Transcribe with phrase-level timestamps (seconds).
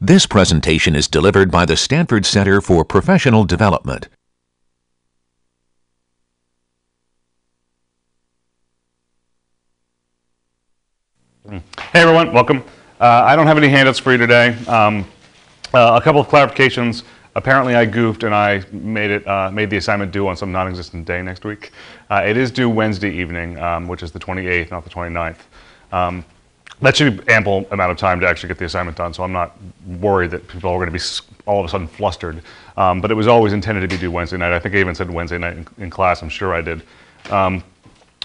[0.00, 4.06] This presentation is delivered by the Stanford Center for Professional Development.
[11.48, 11.62] Hey
[11.94, 12.62] everyone, welcome.
[13.00, 14.54] Uh, I don't have any handouts for you today.
[14.66, 15.04] Um,
[15.72, 17.02] uh, a couple of clarifications.
[17.36, 21.04] Apparently I goofed and I made it uh, made the assignment due on some non-existent
[21.04, 21.72] day next week.
[22.10, 25.38] Uh, it is due Wednesday evening, um, which is the 28th, not the 29th.
[25.92, 26.24] Um,
[26.80, 29.32] that should be ample amount of time to actually get the assignment done, so I'm
[29.32, 29.56] not
[30.00, 31.04] worried that people are going to be
[31.46, 32.42] all of a sudden flustered.
[32.76, 34.52] Um, but it was always intended to be due Wednesday night.
[34.52, 36.22] I think I even said Wednesday night in, in class.
[36.22, 36.82] I'm sure I did.
[37.30, 37.62] Um,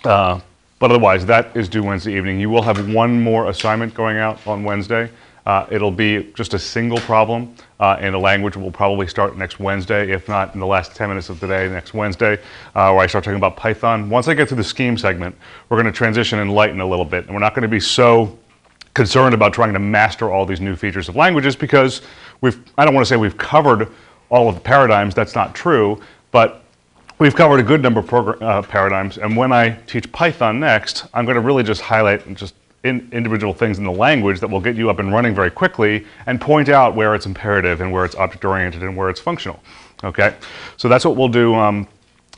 [0.03, 0.39] uh,
[0.79, 2.39] but otherwise, that is due Wednesday evening.
[2.39, 5.09] You will have one more assignment going out on Wednesday.
[5.45, 9.59] Uh, it'll be just a single problem uh, in a language will probably start next
[9.59, 12.33] Wednesday, if not in the last 10 minutes of the day, next Wednesday,
[12.75, 14.09] uh, where I start talking about Python.
[14.09, 15.35] Once I get to the scheme segment,
[15.69, 17.25] we're going to transition and lighten a little bit.
[17.25, 18.37] And we're not going to be so
[18.93, 22.01] concerned about trying to master all these new features of languages because
[22.41, 23.87] we've, I don't want to say we've covered
[24.29, 26.01] all of the paradigms, that's not true,
[26.31, 26.63] but
[27.17, 29.17] we've covered a good number of uh, paradigms.
[29.17, 33.53] And when I teach Python next, I'm going to really just highlight just in individual
[33.53, 36.69] things in the language that will get you up and running very quickly and point
[36.69, 39.59] out where it's imperative and where it's object oriented and where it's functional.
[40.03, 40.35] Okay,
[40.77, 41.55] so that's what we'll do.
[41.55, 41.87] Um,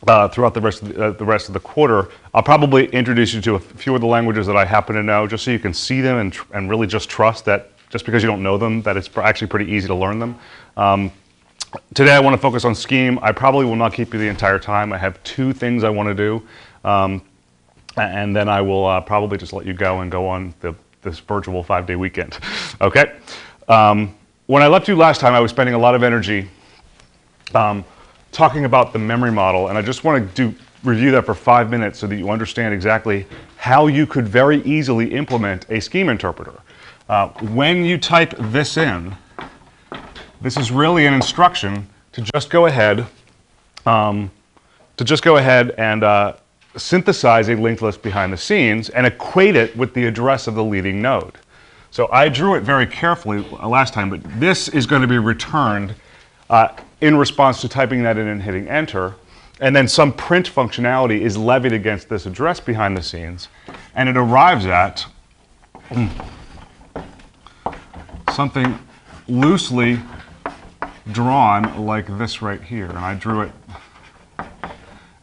[0.07, 2.09] uh, throughout the rest, of the, uh, the rest of the quarter.
[2.33, 5.27] I'll probably introduce you to a few of the languages that I happen to know,
[5.27, 8.27] just so you can see them and, and really just trust that just because you
[8.27, 10.39] don't know them, that it's pr- actually pretty easy to learn them.
[10.77, 11.11] Um,
[11.93, 13.19] today I want to focus on Scheme.
[13.21, 14.93] I probably will not keep you the entire time.
[14.93, 16.41] I have two things I want to do,
[16.87, 17.21] um,
[17.97, 21.19] and then I will uh, probably just let you go and go on the, this
[21.19, 22.37] virtual five-day weekend.
[22.81, 23.13] okay.
[23.67, 24.15] Um,
[24.47, 26.49] when I left you last time, I was spending a lot of energy
[27.53, 27.85] um,
[28.31, 31.69] talking about the memory model, and I just want to do review that for five
[31.69, 36.59] minutes so that you understand exactly how you could very easily implement a scheme interpreter.
[37.07, 39.15] Uh, when you type this in,
[40.41, 43.05] this is really an instruction to just go ahead,
[43.85, 44.31] um,
[44.97, 46.33] to just go ahead and uh,
[46.77, 50.63] synthesize a linked list behind the scenes and equate it with the address of the
[50.63, 51.33] leading node.
[51.91, 55.93] So I drew it very carefully last time, but this is going to be returned
[56.49, 56.69] uh,
[57.01, 59.15] in response to typing that in and hitting enter.
[59.59, 63.49] And then some print functionality is levied against this address behind the scenes,
[63.93, 65.05] and it arrives at
[68.33, 68.79] something
[69.27, 69.99] loosely
[71.11, 72.85] drawn like this right here.
[72.85, 73.51] And I drew it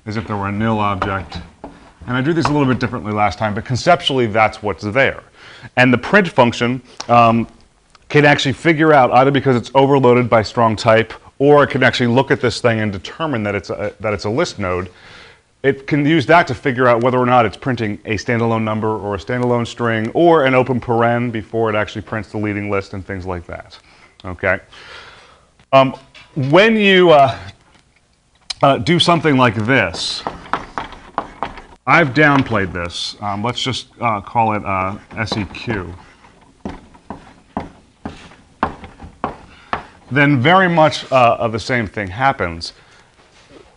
[0.09, 1.39] as if there were a nil object.
[1.63, 5.23] And I drew this a little bit differently last time, but conceptually that's what's there.
[5.77, 7.47] And the print function um,
[8.09, 12.07] can actually figure out either because it's overloaded by strong type, or it can actually
[12.07, 14.91] look at this thing and determine that it's a, that it's a list node.
[15.63, 18.97] It can use that to figure out whether or not it's printing a standalone number
[18.97, 22.95] or a standalone string or an open paren before it actually prints the leading list
[22.95, 23.79] and things like that.
[24.25, 24.61] Okay.
[25.73, 25.95] Um,
[26.35, 27.37] when you uh,
[28.63, 30.23] uh, do something like this,
[31.87, 33.17] I've downplayed this.
[33.21, 35.87] Um, let's just uh, call it uh, SEQ.
[40.11, 42.73] Then very much uh, of the same thing happens.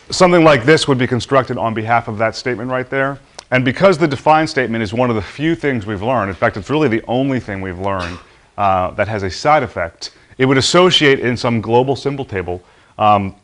[0.10, 3.20] Something like this would be constructed on behalf of that statement right there.
[3.52, 6.56] And because the define statement is one of the few things we've learned, in fact,
[6.56, 8.18] it's really the only thing we've learned
[8.58, 12.64] uh, that has a side effect, it would associate in some global symbol table
[12.98, 13.36] um,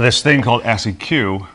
[0.00, 1.46] this thing called SEQ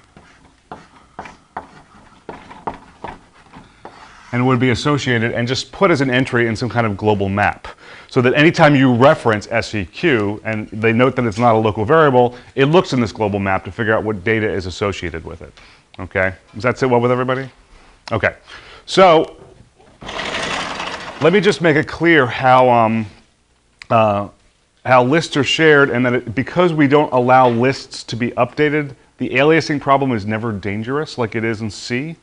[4.32, 7.30] and would be associated and just put as an entry in some kind of global
[7.30, 7.68] map.
[8.10, 12.36] So that anytime you reference SEQ and they note that it's not a local variable,
[12.56, 15.54] it looks in this global map to figure out what data is associated with it.
[16.00, 16.36] Okay?
[16.54, 17.50] Does that sit well with everybody?
[18.12, 18.36] Okay.
[18.86, 19.38] So
[21.22, 23.06] let me just make it clear how, um,
[23.90, 24.28] uh,
[24.86, 28.96] how lists are shared and that it, because we don't allow lists to be updated,
[29.18, 32.16] the aliasing problem is never dangerous like it is in C.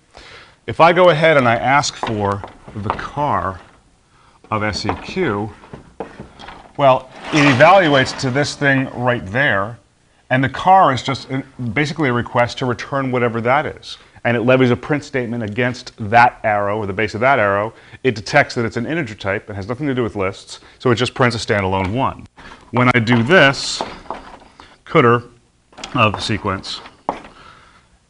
[0.66, 2.42] If I go ahead and I ask for
[2.76, 3.60] the car
[4.50, 5.50] of SEQ,
[6.76, 9.78] well, it evaluates to this thing right there,
[10.30, 11.28] and the car is just
[11.74, 13.98] basically a request to return whatever that is.
[14.24, 17.74] And it levies a print statement against that arrow, or the base of that arrow.
[18.02, 20.90] It detects that it's an integer type, it has nothing to do with lists, so
[20.90, 22.26] it just prints a standalone one.
[22.72, 23.80] When I do this,
[24.84, 25.30] cdr
[25.94, 26.80] of sequence,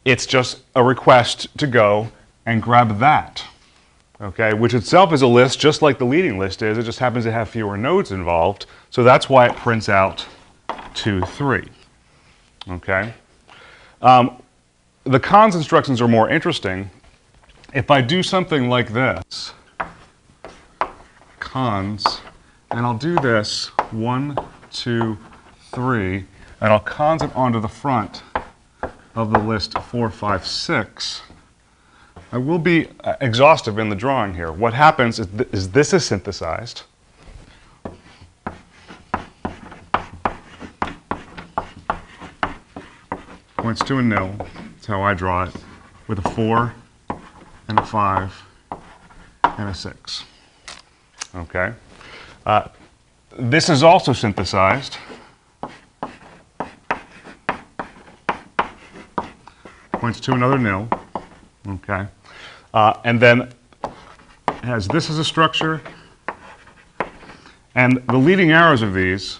[0.03, 2.09] it's just a request to go
[2.45, 3.45] and grab that,
[4.19, 6.77] okay, which itself is a list just like the leading list is.
[6.77, 10.25] It just happens to have fewer nodes involved, so that's why it prints out
[10.95, 11.67] 2, 3,
[12.69, 13.13] okay?
[14.01, 14.41] Um,
[15.03, 16.89] the cons instructions are more interesting.
[17.73, 19.53] If I do something like this,
[21.53, 22.19] cons,
[22.71, 24.35] and I'll do this one,
[24.71, 25.19] two,
[25.71, 26.25] three,
[26.59, 28.23] and I'll cons it onto the front
[29.13, 31.21] of the list four, five, six.
[32.31, 34.51] I will be uh, exhaustive in the drawing here.
[34.51, 36.81] What happens is, th is this is synthesized.
[43.57, 44.33] Points to a nil.
[44.39, 45.55] That's how I draw it.
[46.07, 46.73] With a four
[47.67, 48.41] and a five
[49.43, 50.25] and a six.
[51.35, 51.73] Okay.
[52.45, 52.67] Uh,
[53.37, 54.97] this is also synthesized.
[59.93, 60.87] Points to another nil.
[61.67, 62.05] Okay.
[62.73, 63.51] Uh, and then
[64.63, 65.81] has this as a structure.
[67.75, 69.39] And the leading arrows of these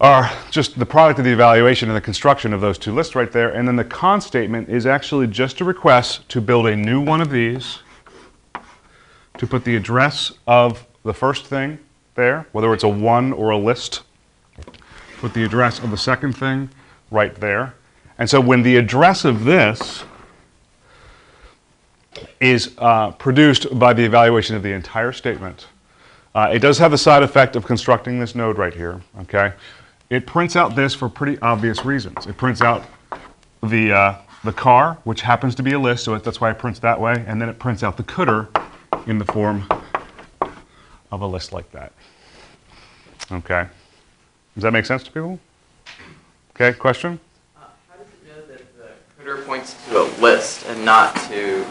[0.00, 3.32] are just the product of the evaluation and the construction of those two lists right
[3.32, 3.50] there.
[3.54, 7.22] And then the con statement is actually just a request to build a new one
[7.22, 7.78] of these,
[9.38, 11.78] to put the address of the first thing
[12.14, 14.02] there, whether it's a one or a list,
[15.18, 16.70] put the address of the second thing
[17.10, 17.74] right there.
[18.18, 20.04] And so when the address of this
[22.40, 25.66] is uh, produced by the evaluation of the entire statement,
[26.34, 29.52] uh, it does have the side effect of constructing this node right here, okay?
[30.10, 32.26] It prints out this for pretty obvious reasons.
[32.26, 32.84] It prints out
[33.62, 36.78] the, uh, the car, which happens to be a list, so that's why it prints
[36.80, 38.48] that way, and then it prints out the cdr
[39.06, 39.66] in the form
[41.10, 41.92] of a list like that.
[43.30, 43.66] Okay.
[44.54, 45.38] Does that make sense to people?
[46.54, 47.18] Okay, question?
[47.56, 51.64] Uh, how does it know that the cdr points to a list and not to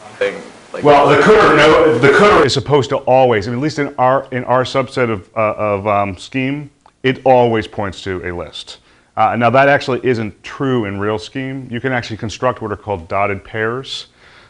[0.00, 0.34] something
[0.72, 0.82] like?
[0.84, 3.94] Well, the cdr, no, the cdr is supposed to always, I mean, at least in
[3.96, 6.70] our in our subset of uh, of um, scheme,
[7.02, 8.78] it always points to a list.
[9.14, 11.68] Uh, now that actually isn't true in real scheme.
[11.70, 14.06] You can actually construct what are called dotted pairs.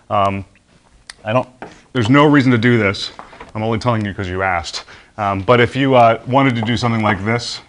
[0.08, 0.44] Um,
[1.24, 1.48] I don't.
[1.92, 3.12] There's no reason to do this.
[3.54, 4.84] I'm only telling you because you asked.
[5.18, 7.60] Um, but if you uh, wanted to do something like this,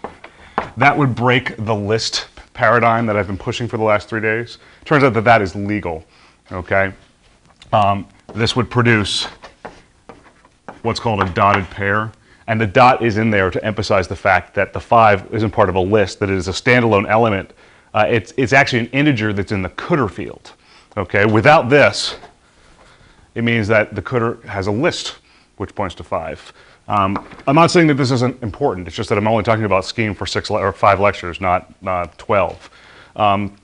[0.78, 4.56] that would break the list paradigm that I've been pushing for the last three days.
[4.86, 6.04] Turns out that that is legal.
[6.50, 6.94] Okay.
[7.72, 9.26] Um, this would produce
[10.80, 12.10] what's called a dotted pair.
[12.46, 15.68] And the dot is in there to emphasize the fact that the five isn't part
[15.68, 17.52] of a list, that it is a standalone element.
[17.92, 20.52] Uh, it's, it's actually an integer that's in the cdr field.
[20.96, 22.16] Okay, without this,
[23.34, 25.16] it means that the cdr has a list,
[25.56, 26.52] which points to five.
[26.86, 28.86] Um, I'm not saying that this isn't important.
[28.86, 32.06] It's just that I'm only talking about scheme for six or five lectures, not uh,
[32.18, 32.70] 12.
[33.16, 33.56] Um,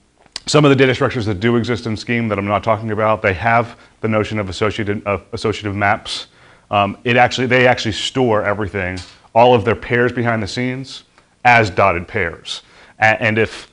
[0.47, 3.21] some of the data structures that do exist in Scheme that I'm not talking about,
[3.21, 6.27] they have the notion of associative, of associative maps.
[6.71, 8.97] Um, it actually, they actually store everything,
[9.35, 11.03] all of their pairs behind the scenes,
[11.45, 12.63] as dotted pairs.
[12.99, 13.71] A and if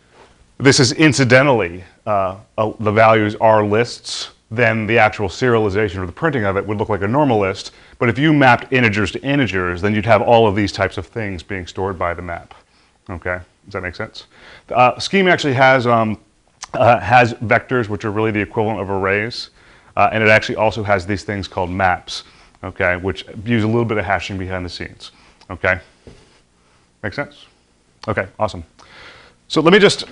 [0.58, 6.12] this is incidentally, uh, uh, the values are lists, then the actual serialization or the
[6.12, 7.72] printing of it would look like a normal list.
[7.98, 11.06] But if you mapped integers to integers, then you'd have all of these types of
[11.06, 12.54] things being stored by the map.
[13.10, 14.26] Okay, does that make sense?
[14.70, 16.18] Uh, Scheme actually has, um,
[16.74, 19.50] uh, has vectors, which are really the equivalent of arrays.
[19.96, 22.22] Uh, and it actually also has these things called maps,
[22.62, 25.10] okay, which use a little bit of hashing behind the scenes.
[25.50, 25.80] Okay,
[27.02, 27.46] make sense?
[28.06, 28.62] Okay, awesome.
[29.48, 30.04] So let me just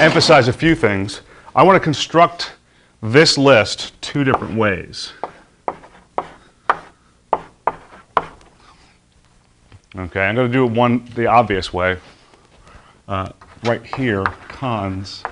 [0.00, 1.22] emphasize a few things.
[1.54, 2.52] I want to construct
[3.02, 5.12] this list two different ways.
[9.96, 11.98] Okay, I'm going to do it one the obvious way.
[13.08, 13.30] Uh,
[13.64, 15.24] right here, cons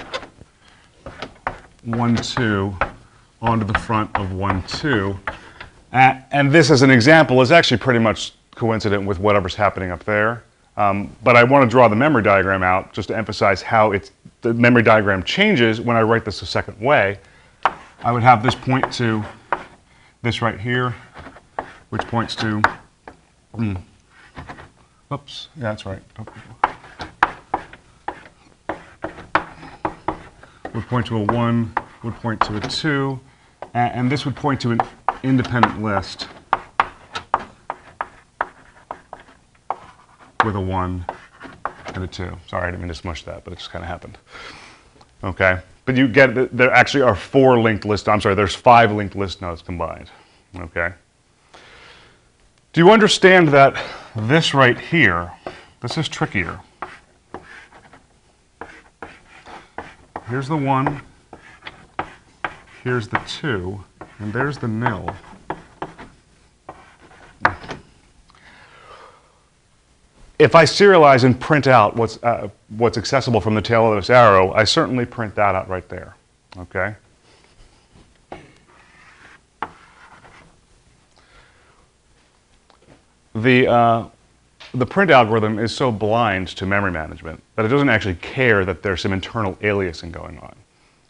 [1.84, 2.76] 1, 2
[3.40, 5.18] onto the front of 1, 2.
[5.92, 10.02] Uh, and this as an example is actually pretty much coincident with whatever's happening up
[10.02, 10.42] there.
[10.78, 14.12] Um, but I want to draw the memory diagram out just to emphasize how it's,
[14.42, 17.18] the memory diagram changes when I write this a second way.
[18.04, 19.24] I would have this point to
[20.22, 20.94] this right here,
[21.90, 22.62] which points to,
[23.56, 23.74] hmm,
[25.12, 26.00] oops, yeah, that's right.
[30.74, 33.18] Would point to a 1, would point to a 2,
[33.74, 34.80] and, and this would point to an
[35.24, 36.28] independent list
[40.44, 41.04] with a 1
[41.94, 42.36] and a 2.
[42.46, 44.18] Sorry, I didn't mean to smush that, but it just kind of happened.
[45.24, 48.92] Okay, but you get that there actually are four linked list, I'm sorry, there's five
[48.92, 50.10] linked list nodes combined.
[50.56, 50.92] Okay.
[52.72, 53.82] Do you understand that
[54.14, 55.32] this right here,
[55.80, 56.60] this is trickier.
[60.28, 61.00] Here's the 1,
[62.84, 63.82] here's the 2,
[64.18, 65.16] and there's the nil.
[70.38, 74.10] If I serialize and print out what's, uh, what's accessible from the tail of this
[74.10, 76.14] arrow, I certainly print that out right there,
[76.58, 76.94] okay?
[83.34, 84.04] The, uh,
[84.74, 88.82] the print algorithm is so blind to memory management that it doesn't actually care that
[88.82, 90.54] there's some internal aliasing going on.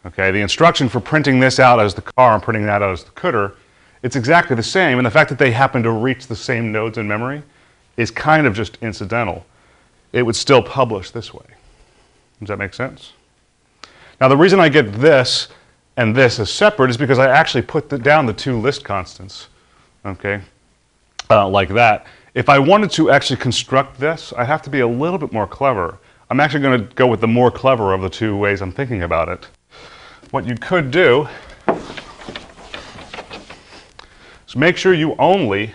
[0.07, 3.05] Okay, the instruction for printing this out as the car and printing that out as
[3.05, 3.55] the cdr,
[4.03, 6.99] it's exactly the same, and the fact that they happen to reach the same nodes
[6.99, 7.43] in memory
[7.99, 9.45] is kind of just incidental.
[10.13, 11.45] It would still publish this way.
[12.41, 13.13] Does that make sense?
[14.21, 15.49] Now, the reason I get this
[15.97, 19.49] and this as separate is because I actually put the, down the two list constants,
[20.07, 20.41] okay,
[21.29, 22.07] uh, like that.
[22.35, 25.47] If I wanted to actually construct this, I have to be a little bit more
[25.47, 25.99] clever.
[26.31, 29.03] I'm actually going to go with the more clever of the two ways I'm thinking
[29.03, 29.49] about it.
[30.31, 31.27] What you could do
[34.47, 35.75] is make sure you only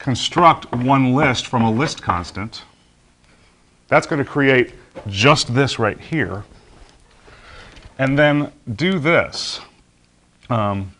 [0.00, 2.64] construct one list from a list constant.
[3.88, 4.74] That's going to create
[5.06, 6.44] just this right here.
[7.98, 9.60] And then do this.
[10.48, 10.96] Um,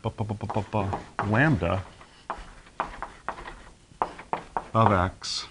[1.26, 1.82] lambda
[4.72, 5.46] of x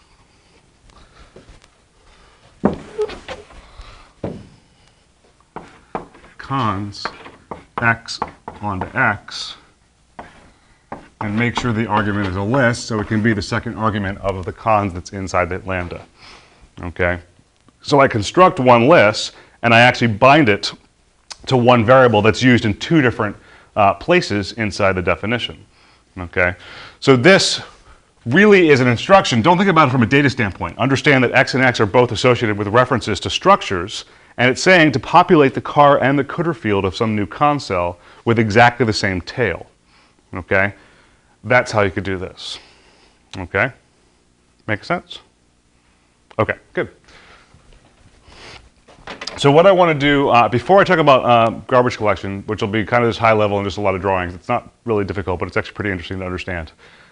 [6.37, 7.05] cons
[7.81, 8.19] x
[8.61, 9.55] onto x
[11.21, 14.17] and make sure the argument is a list so it can be the second argument
[14.19, 16.05] of the cons that's inside that lambda.
[16.81, 17.19] Okay?
[17.81, 20.71] So I construct one list and I actually bind it
[21.47, 23.35] to one variable that's used in two different
[23.75, 25.65] uh, places inside the definition.
[26.17, 26.55] Okay?
[26.99, 27.61] So this
[28.25, 29.41] really is an instruction.
[29.41, 30.77] Don't think about it from a data standpoint.
[30.77, 34.05] Understand that x and x are both associated with references to structures,
[34.37, 37.59] and it's saying to populate the car and the cdr field of some new con
[37.59, 39.65] cell with exactly the same tail.
[40.33, 40.73] Okay?
[41.43, 42.59] That's how you could do this.
[43.37, 43.71] Okay?
[44.67, 45.19] Make sense?
[46.37, 46.89] Okay, good.
[49.37, 52.61] So what I want to do, uh, before I talk about uh, garbage collection, which
[52.61, 54.71] will be kind of this high level and just a lot of drawings, it's not
[54.85, 56.71] really difficult, but it's actually pretty interesting to understand.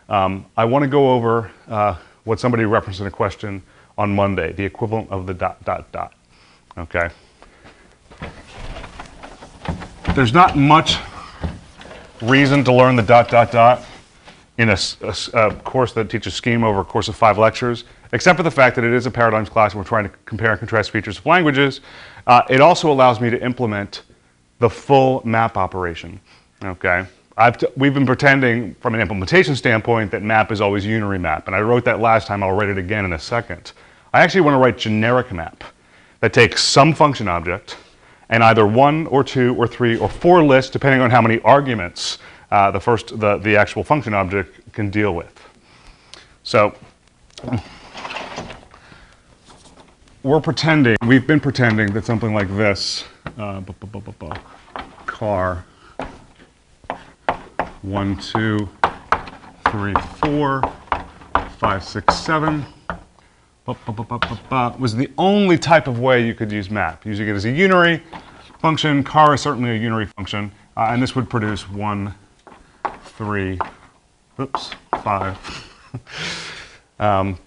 [0.09, 3.63] Um, I want to go over uh, what somebody referenced in a question
[3.97, 6.13] on Monday, the equivalent of the dot, dot, dot.
[6.77, 7.09] Okay?
[10.13, 10.97] There's not much
[12.21, 13.85] reason to learn the dot, dot, dot
[14.57, 18.51] in a course that teaches scheme over a course of five lectures, except for the
[18.51, 21.19] fact that it is a paradigms class and we're trying to compare and contrast features
[21.19, 21.81] of languages.
[22.25, 24.03] Uh, it also allows me to implement
[24.59, 26.19] the full map operation.
[26.63, 27.05] Okay,
[27.75, 31.61] we've been pretending from an implementation standpoint that map is always unary map, and I
[31.61, 32.41] wrote that last time.
[32.41, 33.73] I'll write it again in a second.
[34.13, 35.63] I actually want to write generic map
[36.21, 37.77] that takes some function object
[38.29, 42.17] and either one or two or three or four lists, depending on how many arguments
[42.51, 45.33] uh, the first the, the actual function object can deal with.
[46.43, 46.73] So
[50.23, 53.05] we're pretending, we've been pretending that something like this,
[53.37, 54.31] uh, bu- bu- bu-
[55.05, 55.65] car,
[57.81, 58.67] one, two,
[59.69, 60.61] three, four,
[61.59, 62.65] five, six, seven,
[63.65, 68.01] was the only type of way you could use map, using it as a unary
[68.59, 69.03] function.
[69.03, 72.13] Car is certainly a unary function, uh, and this would produce one,
[73.17, 73.59] three,
[74.39, 74.71] oops,
[75.03, 75.37] five.
[76.99, 77.37] um,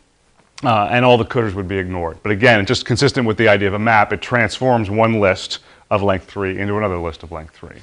[0.65, 2.19] uh, and all the cdrs would be ignored.
[2.23, 5.61] But again, just consistent with the idea of a map, it transforms one list
[5.91, 7.77] of length 3 into another list of length 3.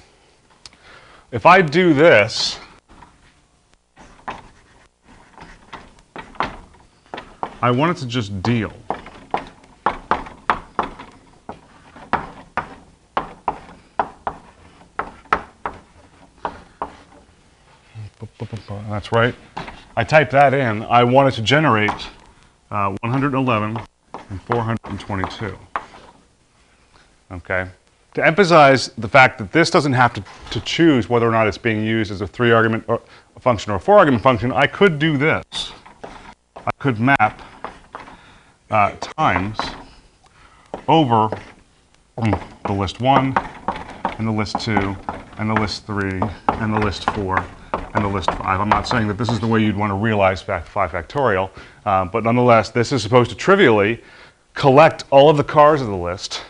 [1.31, 2.59] If I do this,
[7.61, 8.73] I want it to just deal.
[18.97, 19.35] That's right.
[19.95, 20.81] I type that in.
[20.81, 21.91] I want it to generate
[22.71, 23.79] uh, 111
[24.31, 25.55] and 422.
[27.31, 27.67] Okay?
[28.15, 31.59] To emphasize the fact that this doesn't have to, to choose whether or not it's
[31.59, 32.99] being used as a three argument or
[33.35, 35.71] a function or a four argument function, I could do this.
[36.55, 37.43] I could map
[38.71, 39.59] uh, times
[40.87, 41.29] over
[42.17, 43.37] mm, the list one
[44.17, 44.97] and the list two
[45.37, 47.45] and the list three and the list four
[48.03, 48.59] the list five.
[48.59, 51.49] I'm not saying that this is the way you'd want to realize fact five factorial,
[51.85, 54.01] uh, but nonetheless, this is supposed to trivially
[54.53, 56.43] collect all of the cars of the list,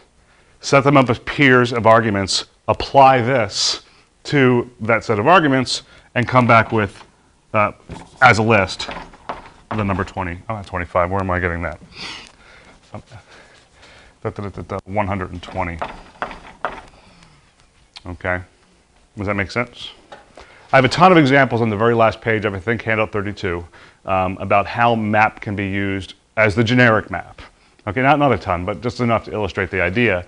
[0.62, 3.84] set them up as pairs of arguments, apply this
[4.24, 5.84] to that set of arguments,
[6.16, 7.04] and come back with,
[7.54, 7.72] uh,
[8.22, 8.90] as a list,
[9.70, 11.12] the number 20, oh, 25.
[11.12, 11.80] Where am I getting that?
[12.94, 13.04] Um,
[14.24, 15.78] da, da, da, da, da, 120.
[18.08, 18.42] Okay.
[19.18, 19.92] Does that make sense?
[20.74, 23.14] I have a ton of examples on the very last page of, I think, handout
[23.14, 23.66] 32,
[24.06, 27.42] um, about how map can be used as the generic map.
[27.88, 30.26] Okay, not, not a ton, but just enough to illustrate the idea.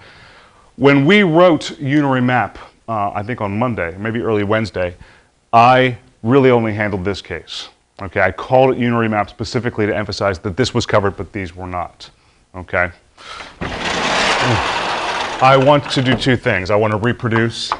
[0.77, 4.95] When we wrote unary map, uh, I think on Monday, maybe early Wednesday,
[5.51, 7.67] I really only handled this case.
[8.01, 11.53] Okay, I called it unary map specifically to emphasize that this was covered, but these
[11.53, 12.09] were not.
[12.55, 12.91] Okay.
[15.41, 16.71] I want to do two things.
[16.71, 17.73] I want to reproduce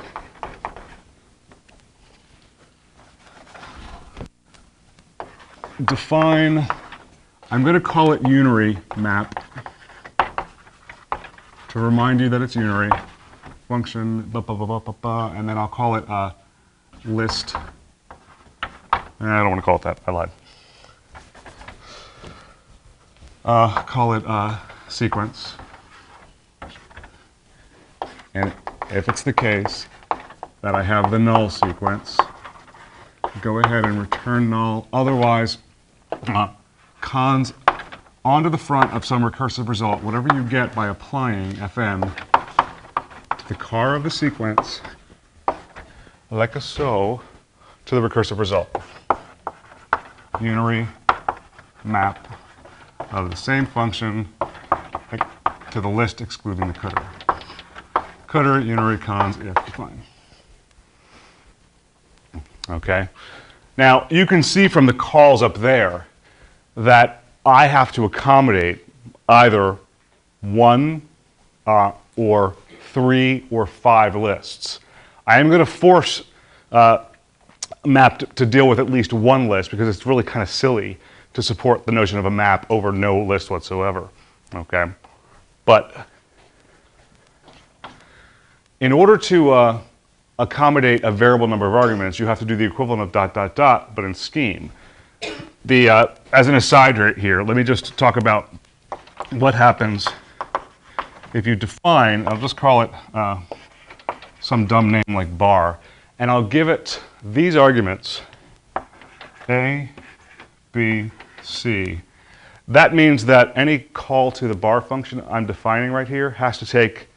[5.85, 6.67] define,
[7.51, 9.43] I'm going to call it unary map
[11.69, 12.89] to remind you that it's unary
[13.67, 16.31] function, ba, ba, ba, ba, ba, and then I'll call it uh,
[17.05, 17.55] list.
[18.63, 18.69] I
[19.19, 19.99] don't want to call it that.
[20.07, 20.31] I lied.
[23.45, 24.57] Uh, call it uh,
[24.87, 25.53] sequence.
[28.33, 28.53] And
[28.91, 29.87] if it's the case
[30.61, 32.17] that I have the null sequence,
[33.41, 34.87] go ahead and return null.
[34.91, 35.57] Otherwise,
[36.27, 36.49] uh,
[37.01, 37.53] cons
[38.25, 42.01] onto the front of some recursive result, whatever you get by applying fn
[43.37, 44.81] to the car of the sequence,
[46.29, 47.21] like a so,
[47.85, 48.69] to the recursive result.
[50.33, 50.87] Unary
[51.83, 52.27] map
[53.11, 54.27] of the same function
[55.71, 57.05] to the list excluding the cdr.
[58.27, 60.01] cdr, unary, cons, if defined.
[62.69, 63.07] Okay?
[63.77, 66.05] Now, you can see from the calls up there
[66.75, 68.85] that I have to accommodate
[69.27, 69.77] either
[70.41, 71.01] one
[71.65, 72.55] uh, or
[72.93, 74.79] three or five lists.
[75.27, 76.23] I am going to force
[76.71, 77.05] uh,
[77.85, 80.97] map to, deal with at least one list because it's really kind of silly
[81.33, 84.09] to support the notion of a map over no list whatsoever.
[84.53, 84.85] Okay?
[85.65, 86.07] But
[88.79, 89.81] in order to uh,
[90.39, 93.55] accommodate a variable number of arguments, you have to do the equivalent of dot, dot,
[93.55, 94.71] dot, but in scheme.
[95.65, 98.53] The, uh, as an aside right here, let me just talk about
[99.31, 100.07] what happens
[101.33, 103.39] if you define, I'll just call it uh,
[104.39, 105.79] some dumb name like bar,
[106.17, 108.21] and I'll give it these arguments,
[109.47, 109.89] A,
[110.71, 111.11] B,
[111.43, 112.01] C.
[112.67, 116.65] That means that any call to the bar function I'm defining right here has to
[116.65, 117.07] take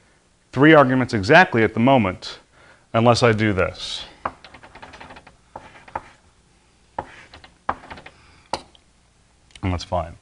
[0.51, 2.39] three arguments exactly at the moment,
[2.93, 4.05] unless I do this.
[9.63, 10.17] And that's fine.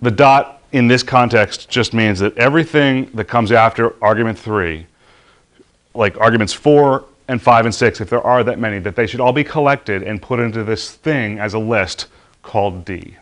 [0.00, 4.86] The dot in this context just means that everything that comes after argument three,
[5.94, 9.20] like arguments four and five and six, if there are that many, that they should
[9.20, 12.06] all be collected and put into this thing as a list
[12.42, 13.16] called D.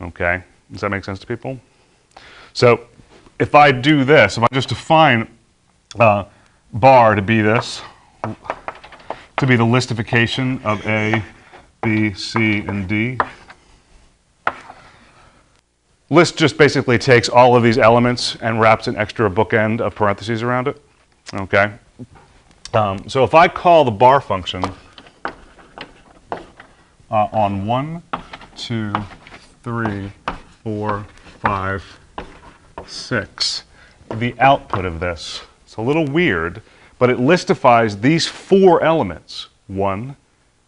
[0.00, 0.42] Okay?
[0.72, 1.60] Does that make sense to people?
[2.52, 2.86] So
[3.38, 5.28] if I do this, if I just define
[5.98, 6.24] uh,
[6.72, 7.82] bar to be this,
[8.22, 11.22] to be the listification of A,
[11.82, 13.18] B, C, and D.
[16.12, 20.42] List just basically takes all of these elements and wraps an extra bookend of parentheses
[20.42, 20.82] around it.
[21.32, 21.72] Okay?
[22.74, 24.64] Um, so if I call the bar function
[25.24, 25.30] uh,
[27.10, 28.02] on one,
[28.56, 28.92] two,
[29.62, 30.10] three,
[30.64, 31.06] four,
[31.38, 31.84] five,
[32.86, 33.62] six,
[34.12, 36.60] the output of this, it's a little weird,
[36.98, 39.46] but it listifies these four elements.
[39.68, 40.16] One,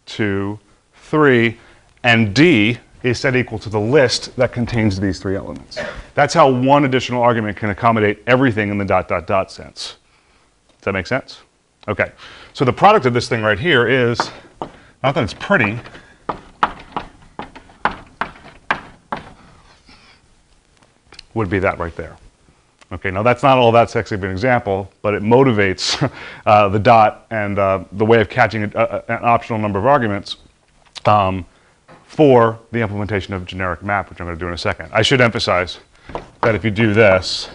[0.05, 0.59] two,
[0.93, 1.57] three,
[2.01, 5.77] and D is set equal to the list that contains these three elements.
[6.15, 9.97] That's how one additional argument can accommodate everything in the dot, dot, dot sense.
[10.77, 11.41] Does that make sense?
[11.87, 12.11] Okay.
[12.53, 14.19] So the product of this thing right here is,
[15.03, 15.77] not that it's pretty,
[21.33, 22.15] would be that right there.
[22.91, 26.11] Okay, now that's not all that sexy of an example, but it motivates
[26.45, 29.87] uh, the dot and uh, the way of catching a, a, an optional number of
[29.87, 30.37] arguments
[31.05, 31.45] um,
[32.13, 34.87] for the implementation of generic map, which I'm going to do in a second.
[34.93, 35.79] I should emphasize
[36.41, 37.49] that if you do this,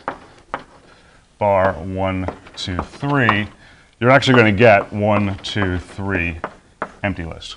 [1.39, 3.47] bar one, two, three,
[4.01, 6.39] you're actually going to get one, two, three
[7.05, 7.55] empty list.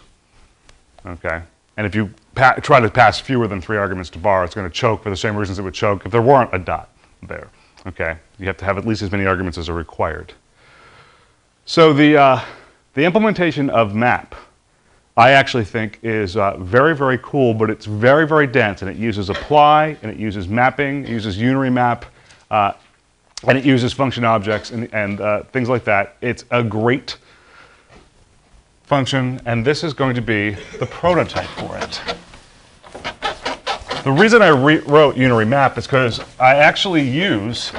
[1.04, 1.42] Okay,
[1.76, 4.74] and if you try to pass fewer than three arguments to bar, it's going to
[4.74, 6.90] choke for the same reasons it would choke if there weren't a dot
[7.24, 7.50] there.
[7.88, 10.34] Okay, you have to have at least as many arguments as are required.
[11.66, 12.46] So the, uh,
[12.94, 14.36] the implementation of map,
[15.18, 18.96] I actually think is uh, very, very cool, but it's very, very dense, and it
[18.96, 22.06] uses apply, and it uses mapping, it uses unary map,
[22.50, 22.74] uh,
[23.48, 26.16] and it uses function objects and, and uh, things like that.
[26.22, 27.18] It's a great
[28.84, 32.02] function, and this is going to be the prototype for it.
[34.04, 37.72] The reason I wrote unary map is because I actually use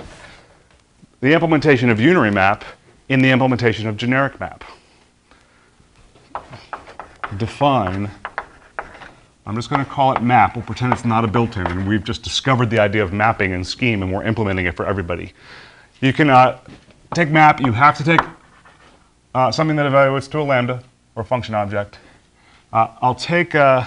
[1.21, 2.65] the implementation of unary map
[3.09, 4.65] in the implementation of generic map.
[7.39, 8.11] Define
[9.45, 10.55] I'm just going to call it map.
[10.55, 13.67] We'll pretend it's not a built-in, and we've just discovered the idea of mapping and
[13.67, 15.33] scheme, and we're implementing it for everybody.
[16.01, 16.61] You can uh,
[17.13, 17.61] take map.
[17.61, 18.21] You have to take
[19.35, 20.85] uh, something that evaluates to a lambda
[21.17, 21.99] or function object.
[22.73, 23.85] Uh, I'll take uh,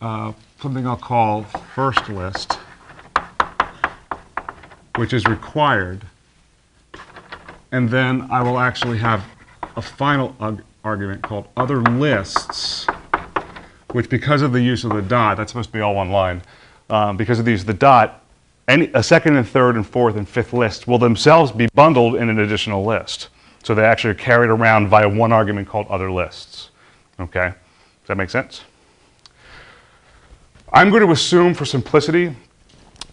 [0.00, 1.42] uh, something I'll call
[1.74, 2.58] first list,
[4.94, 6.06] which is required,
[7.72, 9.24] and then I will actually have
[9.74, 12.86] a final ug- argument called other lists,
[13.92, 16.42] which because of the use of the dot, that's supposed to be all one line,
[16.90, 18.24] um, because of the use of the dot,
[18.68, 22.28] any, a second and third and fourth and fifth list will themselves be bundled in
[22.28, 23.28] an additional list.
[23.62, 26.70] So they actually are carried around via one argument called other lists.
[27.20, 27.48] Okay?
[27.48, 28.62] Does that make sense?
[30.72, 32.34] I'm going to assume for simplicity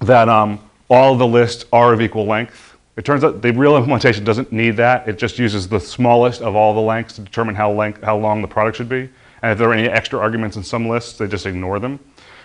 [0.01, 2.68] that um, all the lists are of equal length.
[3.00, 5.08] It turns out the real implementation doesn't need that.
[5.08, 8.42] It just uses the smallest of all the lengths to determine how, length, how long
[8.42, 9.10] the product should be.
[9.42, 11.98] And if there are any extra arguments in some lists, they just ignore them.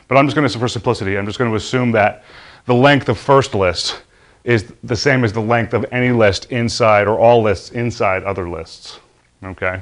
[0.06, 2.22] But I'm just going to, for simplicity, I'm just going to assume that
[2.66, 4.02] the length of first list
[4.44, 8.48] is the same as the length of any list inside or all lists inside other
[8.48, 9.00] lists.
[9.42, 9.80] Okay?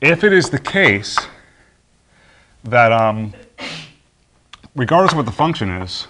[0.00, 1.18] If it is the case
[2.64, 3.34] that, um,
[4.74, 6.06] regardless of what the function is,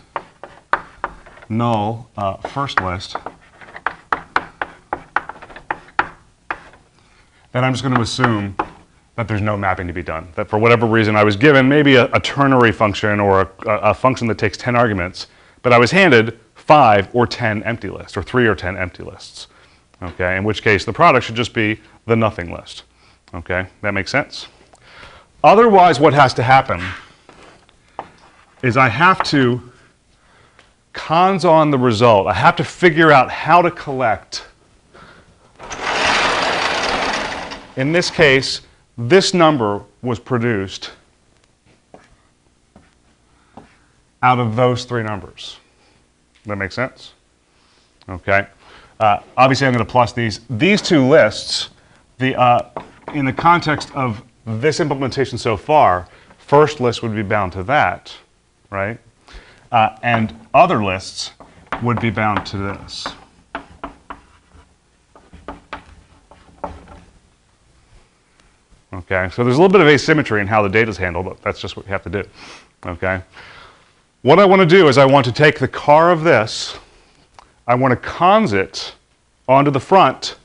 [1.48, 3.16] null uh, first list,
[7.52, 8.56] then I'm just going to assume
[9.16, 10.28] that there's no mapping to be done.
[10.36, 13.94] That for whatever reason I was given maybe a, a ternary function or a, a
[13.94, 15.26] function that takes 10 arguments,
[15.62, 19.48] but I was handed five or 10 empty lists, or three or 10 empty lists.
[20.02, 22.84] Okay, in which case the product should just be the nothing list.
[23.34, 24.46] Okay, that makes sense?
[25.42, 26.80] Otherwise, what has to happen
[28.62, 29.67] is I have to
[30.98, 32.26] cons on the result.
[32.26, 34.44] I have to figure out how to collect.
[37.76, 38.62] In this case,
[38.98, 40.90] this number was produced
[44.22, 45.58] out of those three numbers.
[46.46, 47.12] That makes sense?
[48.08, 48.48] Okay.
[48.98, 50.40] Uh, obviously, I'm going to plus these.
[50.50, 51.70] These two lists,
[52.18, 52.70] the, uh,
[53.14, 56.08] in the context of this implementation so far,
[56.38, 58.12] first list would be bound to that,
[58.70, 58.98] right?
[59.70, 61.32] Uh, and other lists
[61.82, 63.06] would be bound to this.
[68.92, 71.40] Okay, so there's a little bit of asymmetry in how the data is handled, but
[71.42, 72.24] that's just what you have to do.
[72.86, 73.22] Okay.
[74.22, 76.76] What I want to do is I want to take the car of this,
[77.66, 78.94] I want to cons it
[79.46, 80.36] onto the front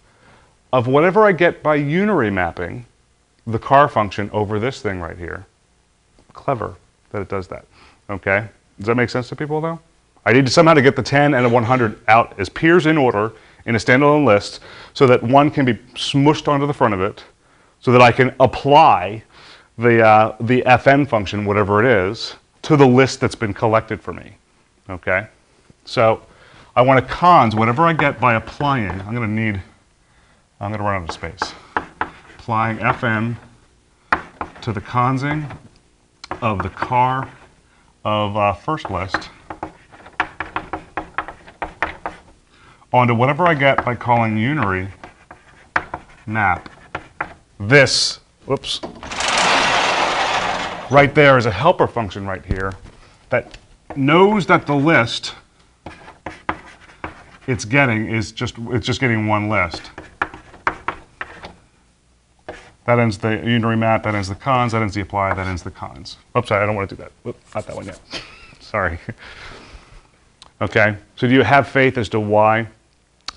[0.72, 2.86] of whatever I get by unary mapping
[3.48, 5.46] the car function over this thing right here.
[6.34, 6.76] Clever
[7.12, 7.66] that it does that.
[8.10, 8.48] Okay?
[8.78, 9.80] Does that make sense to people though?
[10.26, 12.98] I need to somehow to get the 10 and the 100 out as peers in
[12.98, 13.34] order
[13.66, 14.62] in a standalone list
[14.94, 17.24] so that one can be smushed onto the front of it
[17.82, 19.24] so that I can apply
[19.78, 24.14] the, uh, the fn function, whatever it is, to the list that's been collected for
[24.14, 24.38] me.
[24.90, 25.28] Okay?
[25.86, 26.22] So
[26.76, 28.90] I want to cons whatever I get by applying.
[29.02, 29.62] I'm going to need,
[30.60, 31.54] I'm going to run out of space.
[32.40, 33.36] Applying fn
[34.62, 35.46] to the consing
[36.42, 37.30] of the car
[38.06, 39.30] of uh, first list
[42.92, 44.90] onto whatever I get by calling unary
[46.26, 46.70] map.
[47.60, 48.82] This, whoops,
[50.92, 52.74] right there is a helper function right here
[53.30, 53.58] that
[53.96, 55.34] knows that the list
[57.48, 59.92] it's getting is just it's just getting one list.
[62.86, 65.64] That ends the unary map, that ends the cons, that ends the apply, that ends
[65.64, 66.18] the cons.
[66.38, 67.12] Oops, sorry, I don't want to do that.
[67.24, 68.00] Whoop, not that one yet.
[68.60, 69.00] sorry.
[70.62, 72.68] Okay, so do you have faith as to why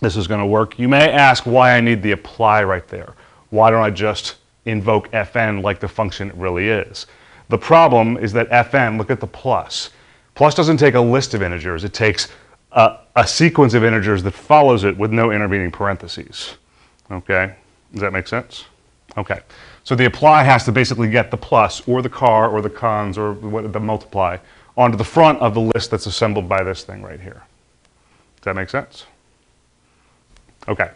[0.01, 0.79] this is going to work?
[0.79, 3.15] You may ask why I need the apply right there.
[3.51, 7.07] Why don't I just invoke fn like the function it really is?
[7.49, 9.91] The problem is that fn, look at the plus.
[10.35, 12.29] Plus doesn't take a list of integers, it takes
[12.73, 16.57] a, a sequence of integers that follows it with no intervening parentheses.
[17.11, 17.55] Okay,
[17.93, 18.67] does that make sense?
[19.17, 19.41] Okay,
[19.83, 23.17] so the apply has to basically get the plus or the car or the cons
[23.17, 24.37] or what, the multiply
[24.77, 27.43] onto the front of the list that's assembled by this thing right here.
[28.37, 29.07] Does that make sense?
[30.69, 30.91] Okay.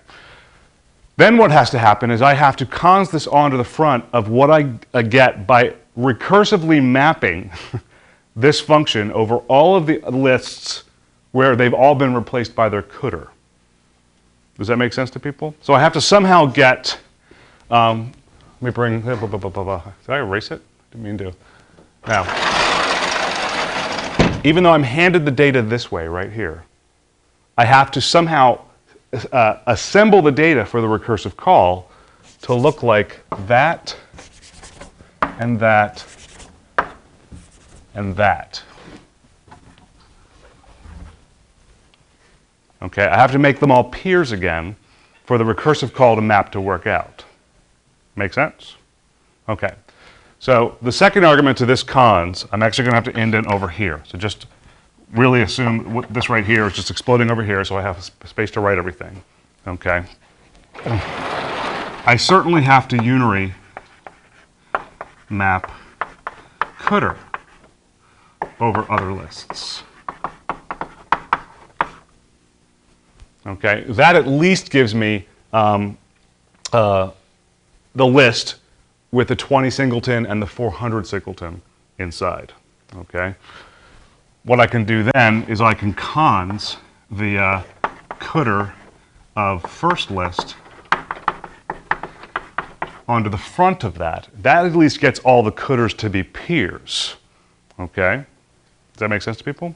[1.17, 4.29] Then what has to happen is I have to cons this onto the front of
[4.29, 7.51] what I get by recursively mapping
[8.37, 10.85] this function over all of the lists
[11.33, 13.29] where they've all been replaced by their cdr.
[14.57, 15.55] Does that make sense to people?
[15.63, 16.99] So I have to somehow get,
[17.71, 18.13] um,
[18.61, 20.61] let me bring, blah, blah, blah, Did I erase it?
[20.91, 21.33] Didn't mean to.
[22.07, 22.25] Now,
[24.45, 26.65] even though I'm handed the data this way right here,
[27.57, 28.61] I have to somehow
[29.33, 31.91] uh, assemble the data for the recursive call
[32.43, 33.97] to look like that
[35.39, 36.05] and that,
[37.95, 38.63] and that.
[42.83, 44.75] Okay, I have to make them all peers again
[45.25, 47.25] for the recursive call to map to work out.
[48.17, 48.77] Make sense?
[49.49, 49.75] Okay.
[50.39, 53.69] So the second argument to this cons, I'm actually going to have to indent over
[53.69, 54.03] here.
[54.07, 54.47] So just
[55.13, 58.61] really assume this right here is just exploding over here so I have space to
[58.61, 59.23] write everything.
[59.67, 60.05] Okay.
[60.85, 63.53] I certainly have to unary
[65.29, 65.71] map
[66.79, 67.17] cdr
[68.61, 69.83] over other lists.
[73.47, 75.97] Okay, that at least gives me um,
[76.73, 77.11] uh,
[77.95, 78.57] the list
[79.13, 81.63] with the 20 singleton and the 400 singleton
[81.99, 82.53] inside.
[82.97, 83.35] Okay,
[84.45, 86.77] what I can do then is I can cons
[87.11, 87.63] the uh,
[88.19, 88.73] cdr
[89.37, 90.57] of first list
[93.09, 94.29] onto the front of that.
[94.43, 97.17] That at least gets all the cdrs to be peers.
[97.79, 98.25] Okay,
[98.93, 99.75] does that make sense to people?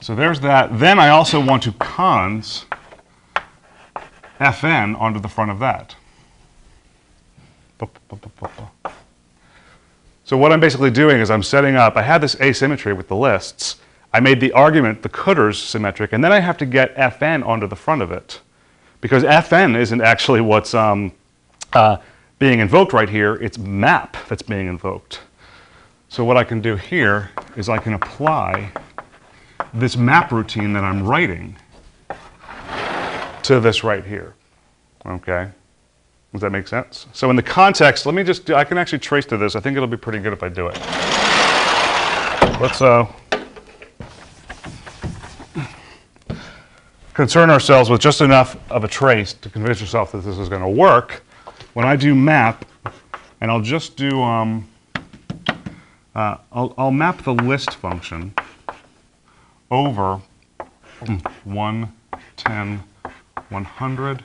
[0.00, 0.78] So there's that.
[0.78, 2.66] Then I also want to cons
[4.38, 5.94] fn onto the front of that.
[10.24, 13.16] So what I'm basically doing is I'm setting up, I had this asymmetry with the
[13.16, 13.76] lists.
[14.12, 17.66] I made the argument, the cdrs symmetric, and then I have to get fn onto
[17.66, 18.40] the front of it.
[19.00, 21.12] Because fn isn't actually what's um,
[21.72, 21.98] uh,
[22.38, 25.20] being invoked right here, it's map that's being invoked.
[26.08, 28.70] So what I can do here is I can apply
[29.74, 31.56] this map routine that I'm writing
[33.48, 34.34] to this right here.
[35.06, 35.50] Okay?
[36.32, 37.06] Does that make sense?
[37.14, 39.56] So in the context, let me just do, I can actually trace to this.
[39.56, 40.78] I think it'll be pretty good if I do it.
[42.60, 43.10] Let's uh,
[47.14, 50.62] concern ourselves with just enough of a trace to convince yourself that this is going
[50.62, 51.22] to work.
[51.72, 52.66] When I do map,
[53.40, 54.68] and I'll just do, um,
[56.14, 58.34] uh, I'll, I'll map the list function
[59.70, 60.20] over
[61.44, 61.92] 1,
[62.36, 62.82] 10,
[63.50, 64.24] 100,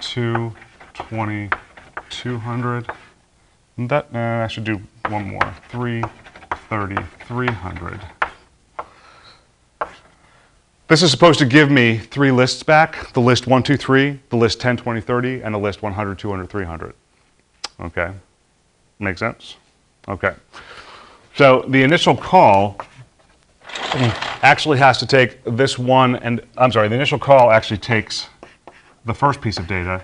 [0.00, 0.52] 2,
[0.94, 1.50] 20,
[2.10, 2.90] 200.
[3.76, 5.54] And that, uh, I should do one more.
[5.68, 6.02] 3,
[6.68, 8.00] 30, 300.
[10.88, 14.36] This is supposed to give me three lists back, the list 1, 2, 3, the
[14.36, 16.94] list 10, 20, 30, and the list 100, 200, 300.
[17.80, 18.12] Okay?
[18.98, 19.56] Make sense?
[20.08, 20.34] Okay.
[21.36, 22.78] So the initial call
[24.42, 28.28] actually has to take this one and, I'm sorry, the initial call actually takes
[29.04, 30.02] the first piece of data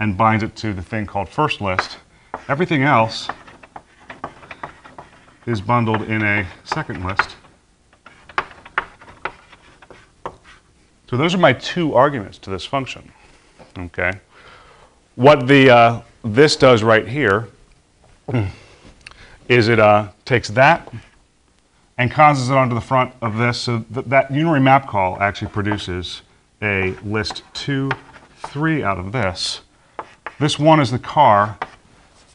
[0.00, 1.98] and binds it to the thing called first list.
[2.48, 3.28] Everything else
[5.46, 7.36] is bundled in a second list.
[11.08, 13.12] So those are my two arguments to this function.
[13.76, 14.12] Okay.
[15.14, 17.48] What the uh, this does right here
[19.48, 20.90] is it uh, takes that
[21.98, 23.58] and causes it onto the front of this.
[23.58, 26.22] So th that unary map call actually produces
[26.62, 27.90] a list 2,
[28.36, 29.62] 3 out of this.
[30.38, 31.58] This one is the car.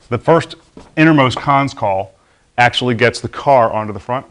[0.09, 0.55] The first
[0.95, 2.13] innermost cons call
[2.57, 4.25] actually gets the car onto the front.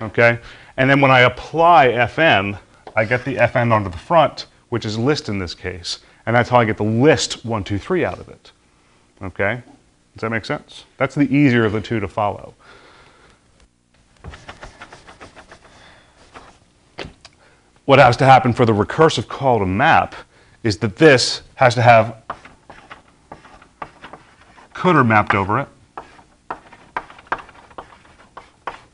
[0.00, 0.38] Okay?
[0.76, 2.58] And then when I apply fn,
[2.94, 6.00] I get the fn onto the front, which is list in this case.
[6.26, 8.52] And that's how I get the list 1, 2, 3 out of it.
[9.22, 9.62] Okay?
[10.14, 10.84] Does that make sense?
[10.96, 12.54] That's the easier of the two to follow.
[17.88, 20.14] What has to happen for the recursive call to map
[20.62, 22.22] is that this has to have
[24.74, 25.68] cdr mapped over it,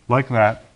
[0.08, 0.66] like that.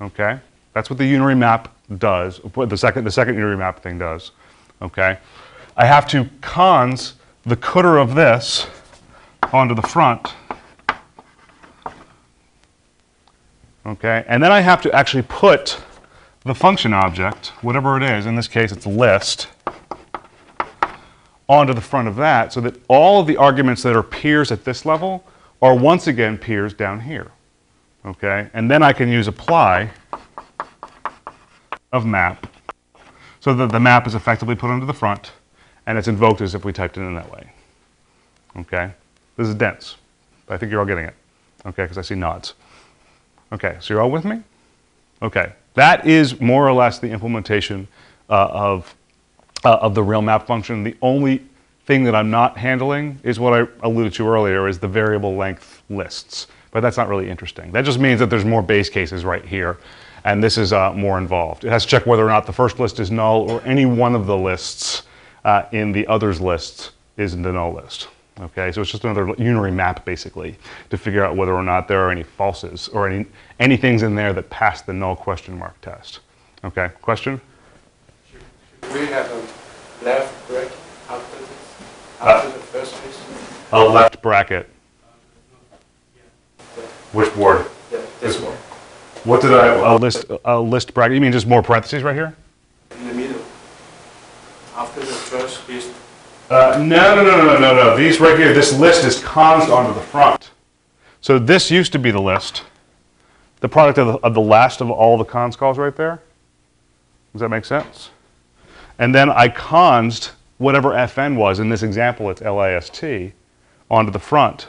[0.00, 0.38] Okay,
[0.74, 2.40] that's what the unary map does.
[2.54, 4.30] The second the second unary map thing does.
[4.80, 5.18] Okay,
[5.76, 8.68] I have to cons the cdr of this
[9.52, 10.34] onto the front.
[13.84, 15.80] Okay, and then I have to actually put
[16.44, 19.48] the function object, whatever it is, in this case it's list,
[21.48, 24.64] onto the front of that so that all of the arguments that are peers at
[24.64, 25.24] this level
[25.60, 27.30] are once again peers down here.
[28.04, 28.48] Okay?
[28.54, 29.90] And then I can use apply
[31.92, 32.46] of map
[33.40, 35.32] so that the map is effectively put onto the front
[35.86, 37.50] and it's invoked as if we typed it in that way.
[38.56, 38.90] Okay?
[39.36, 39.96] This is dense.
[40.48, 41.14] I think you're all getting it.
[41.66, 42.54] Okay, because I see nods.
[43.52, 44.42] Okay, so you're all with me?
[45.22, 45.52] Okay.
[45.74, 47.88] That is more or less the implementation
[48.30, 48.94] uh, of,
[49.64, 50.84] uh, of the real map function.
[50.84, 51.44] The only
[51.86, 55.82] thing that I'm not handling is what I alluded to earlier is the variable length
[55.90, 56.46] lists.
[56.70, 57.70] But that's not really interesting.
[57.72, 59.78] That just means that there's more base cases right here.
[60.24, 61.64] And this is uh, more involved.
[61.64, 64.14] It has to check whether or not the first list is null or any one
[64.14, 65.02] of the lists
[65.44, 68.08] uh, in the others list is the null list.
[68.40, 70.56] Okay, so it's just another unary map basically
[70.90, 73.26] to figure out whether or not there are any falses or any,
[73.60, 76.18] any things in there that pass the null question mark test.
[76.64, 77.40] Okay, question?
[78.30, 80.72] Should We have a left bracket
[81.08, 81.48] after this,
[82.20, 82.96] uh, after the first.
[83.72, 84.68] A left bracket.
[87.12, 87.66] Which board?
[87.92, 88.56] Yeah, this one,
[89.22, 92.34] What did I, a list, a list bracket, you mean just more parentheses right here?
[92.90, 93.40] in the middle.
[94.74, 95.13] After the
[96.50, 97.96] Uh, no, no, no, no, no, no.
[97.96, 100.50] These right here, this list is cons onto the front.
[101.20, 102.64] So this used to be the list,
[103.60, 106.20] the product of the, of the last of all the cons calls right there.
[107.32, 108.10] Does that make sense?
[108.98, 111.58] And then I consed whatever fn was.
[111.58, 113.32] In this example, it's last
[113.90, 114.68] onto the front.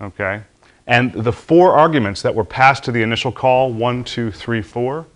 [0.00, 0.42] Okay?
[0.86, 5.06] And the four arguments that were passed to the initial call, one, two, three, four,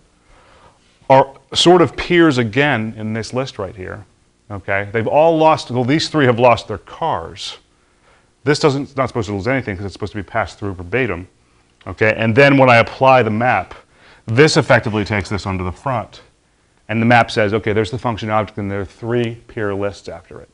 [1.09, 4.05] are sort of peers again in this list right here.
[4.51, 4.89] Okay?
[4.91, 7.57] They've all lost, well, these three have lost their cars.
[8.43, 10.73] This doesn't, it's not supposed to lose anything because it's supposed to be passed through
[10.73, 11.27] verbatim.
[11.87, 12.13] Okay?
[12.15, 13.73] And then when I apply the map,
[14.25, 16.21] this effectively takes this onto the front.
[16.89, 20.09] And the map says, okay, there's the function object and there are three peer lists
[20.09, 20.49] after it.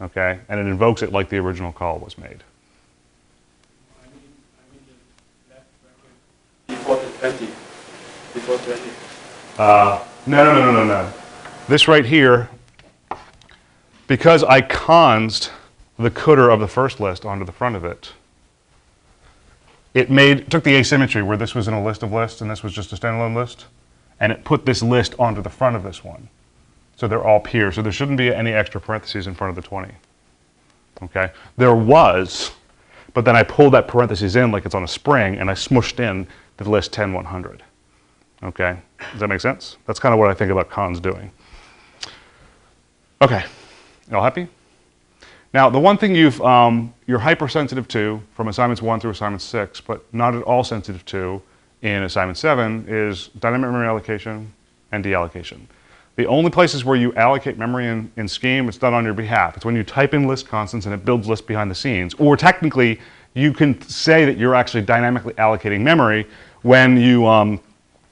[0.00, 0.40] Okay?
[0.48, 2.42] And it invokes it like the original call was made.
[6.86, 7.46] before 20,
[8.34, 8.82] before 20.
[9.58, 11.12] Uh, no, no, no, no, no, no.
[11.68, 12.48] This right here,
[14.06, 15.50] because I consed
[15.98, 18.12] the cdr of the first list onto the front of it,
[19.94, 22.62] it made took the asymmetry where this was in a list of lists and this
[22.62, 23.66] was just a standalone list,
[24.20, 26.28] and it put this list onto the front of this one.
[26.96, 27.74] So they're all peers.
[27.74, 29.92] So there shouldn't be any extra parentheses in front of the 20.
[31.02, 31.30] Okay?
[31.56, 32.52] There was,
[33.14, 36.00] but then I pulled that parentheses in like it's on a spring and I smushed
[36.00, 37.62] in the list 10, 100.
[38.42, 38.76] Okay,
[39.12, 39.76] does that make sense?
[39.86, 41.30] That's kind of what I think about cons doing.
[43.22, 43.44] Okay,
[44.14, 44.48] all happy?
[45.52, 49.80] Now, the one thing you've, um, you're hypersensitive to from assignments one through assignment six,
[49.80, 51.40] but not at all sensitive to
[51.82, 54.52] in assignment seven is dynamic memory allocation
[54.92, 55.60] and deallocation.
[56.16, 59.56] The only places where you allocate memory in, in Scheme, it's done on your behalf.
[59.56, 62.14] It's when you type in list constants and it builds lists behind the scenes.
[62.14, 63.00] Or technically,
[63.34, 66.26] you can say that you're actually dynamically allocating memory
[66.62, 67.60] when you um,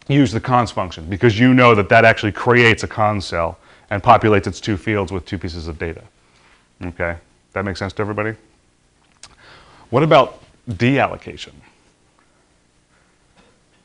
[0.07, 3.59] use the cons function because you know that that actually creates a cons cell
[3.90, 6.03] and populates its two fields with two pieces of data.
[6.83, 7.16] Okay,
[7.53, 8.35] that makes sense to everybody?
[9.90, 11.53] What about deallocation?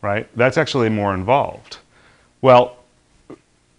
[0.01, 0.27] Right?
[0.35, 1.77] That's actually more involved.
[2.41, 2.77] Well,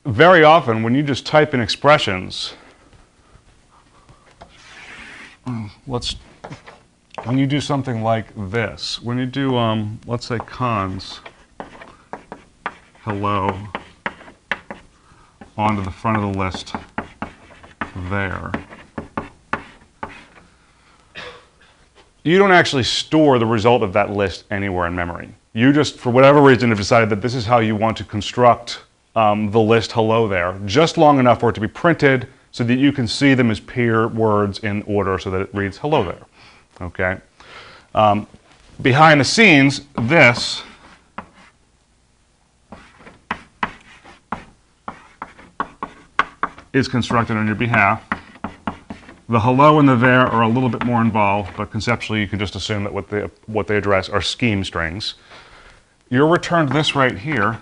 [0.05, 2.55] very often when you just type in expressions,
[5.87, 6.17] let's,
[7.25, 11.21] when you do something like this, when you do, um, let's say cons,
[13.03, 13.57] hello,
[15.61, 16.75] onto the front of the list
[18.09, 18.51] there.
[22.23, 25.35] You don't actually store the result of that list anywhere in memory.
[25.53, 28.85] You just, for whatever reason, have decided that this is how you want to construct
[29.17, 32.77] um, the list hello there, just long enough for it to be printed so that
[32.77, 36.27] you can see them as peer words in order so that it reads hello there.
[36.81, 37.19] Okay?
[37.95, 38.27] Um,
[38.81, 40.63] behind the scenes, this
[46.73, 48.03] is constructed on your behalf.
[49.29, 52.39] The hello and the there are a little bit more involved, but conceptually you can
[52.39, 55.15] just assume that what they, what they address are scheme strings.
[56.09, 57.61] You're returned this right here.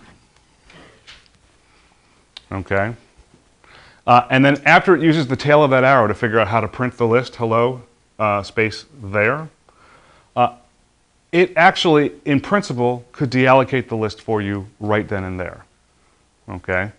[2.51, 2.94] Okay.
[4.07, 6.61] Uh, and then after it uses the tail of that arrow to figure out how
[6.61, 7.83] to print the list, hello,
[8.18, 9.51] uh, space there,
[10.35, 10.55] uh,
[11.31, 15.66] it actually, in principle, could deallocate the list for you right then and there.
[16.49, 16.92] Okay.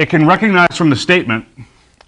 [0.00, 1.44] It can recognize from the statement,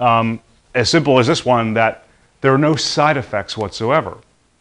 [0.00, 0.40] um,
[0.74, 2.06] as simple as this one, that
[2.40, 4.16] there are no side effects whatsoever.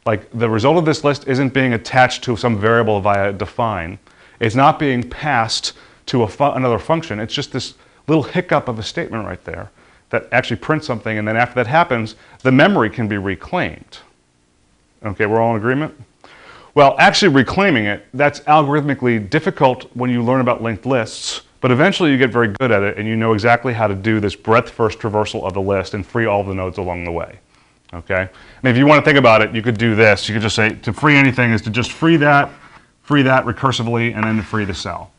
[0.05, 3.99] Like the result of this list isn't being attached to some variable via define.
[4.41, 5.71] It's not being passed
[6.07, 7.21] to fu another function.
[7.21, 9.71] It's just this little hiccup of a statement right there
[10.09, 13.99] that actually prints something, and then after that happens, the memory can be reclaimed.
[15.05, 15.97] Okay, we're all in agreement?
[16.75, 22.11] Well, actually reclaiming it, that's algorithmically difficult when you learn about linked lists, but eventually
[22.11, 24.69] you get very good at it and you know exactly how to do this breadth
[24.69, 27.39] first traversal of the list and free all the nodes along the way.
[27.93, 28.21] Okay?
[28.63, 30.27] And if you want to think about it, you could do this.
[30.27, 32.49] You could just say to free anything is to just free that,
[33.03, 35.11] free that recursively, and then free the cell.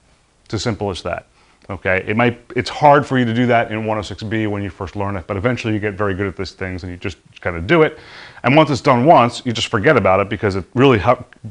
[0.44, 1.26] It's as simple as that.
[1.70, 4.96] Okay, it might, it's hard for you to do that in 106B when you first
[4.96, 7.56] learn it, but eventually you get very good at these things and you just kind
[7.56, 7.98] of do it.
[8.42, 11.00] And once it's done once, you just forget about it because it really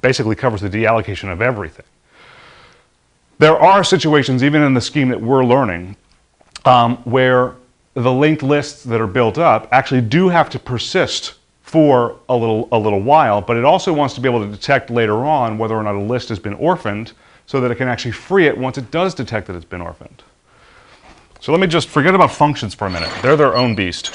[0.01, 1.85] basically covers the deallocation of everything.
[3.41, 5.95] There are situations, even in the scheme that we're learning,
[6.63, 7.55] um, where
[7.95, 11.33] the linked lists that are built up actually do have to persist
[11.63, 14.91] for a little, a little while, but it also wants to be able to detect
[14.91, 17.13] later on whether or not a list has been orphaned
[17.47, 20.21] so that it can actually free it once it does detect that it's been orphaned.
[21.39, 23.09] So let me just forget about functions for a minute.
[23.23, 24.11] They're their own beast.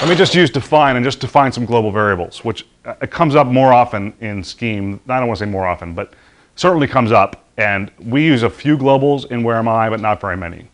[0.00, 3.36] Let me just use define and just define some global variables, which uh, it comes
[3.36, 4.98] up more often in Scheme.
[5.08, 6.14] I don't want to say more often, but
[6.58, 7.44] certainly comes up.
[7.56, 10.68] And we use a few globals in Where Am I, but not very many.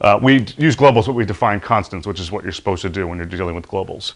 [0.00, 3.06] Uh, we use globals, but we define constants, which is what you're supposed to do
[3.06, 4.14] when you're dealing with globals.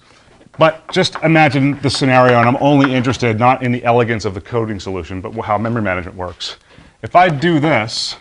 [0.59, 4.41] But just imagine the scenario, and I'm only interested not in the elegance of the
[4.41, 6.57] coding solution, but how memory management works.
[7.03, 8.17] If I do this,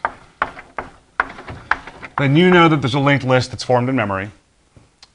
[2.18, 4.30] then you know that there's a linked list that's formed in memory,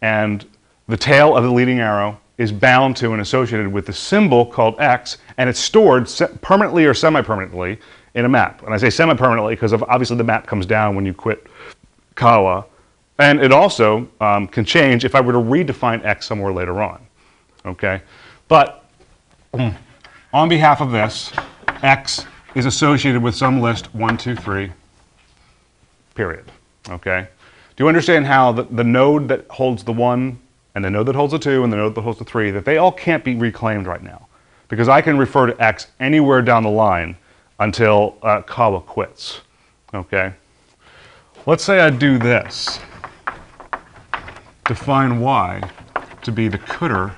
[0.00, 0.44] and
[0.88, 4.80] the tail of the leading arrow is bound to and associated with the symbol called
[4.80, 6.08] x, and it's stored
[6.40, 7.78] permanently or semi-permanently
[8.14, 8.62] in a map.
[8.62, 11.46] And I say semi-permanently because obviously the map comes down when you quit
[12.14, 12.64] Kawa,
[13.18, 17.04] and it also um, can change if I were to redefine x somewhere later on.
[17.66, 18.00] Okay,
[18.46, 18.84] but
[20.32, 21.32] on behalf of this,
[21.82, 22.24] x
[22.54, 24.72] is associated with some list one, two, three.
[26.14, 26.50] Period.
[26.88, 27.28] Okay.
[27.76, 30.40] Do you understand how the, the node that holds the one
[30.78, 32.64] and the node that holds the two and the node that holds the three, that
[32.64, 34.28] they all can't be reclaimed right now.
[34.68, 37.16] Because I can refer to X anywhere down the line
[37.58, 39.40] until uh, Kawa quits.
[39.92, 40.32] Okay?
[41.46, 42.78] Let's say I do this.
[44.66, 45.68] Define Y
[46.22, 47.12] to be the cdr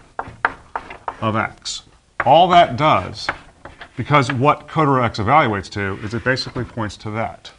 [1.21, 1.83] of X.
[2.25, 3.29] All that does,
[3.95, 7.51] because what cdr X evaluates to, is it basically points to that.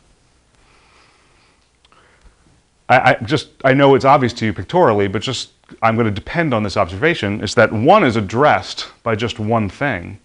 [2.92, 6.12] I, I just I know it's obvious to you pictorially, but just I'm going to
[6.12, 10.20] depend on this observation is that one is addressed by just one thing.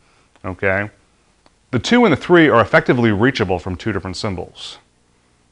[0.44, 0.90] Okay,
[1.70, 4.78] the two and the three are effectively reachable from two different symbols.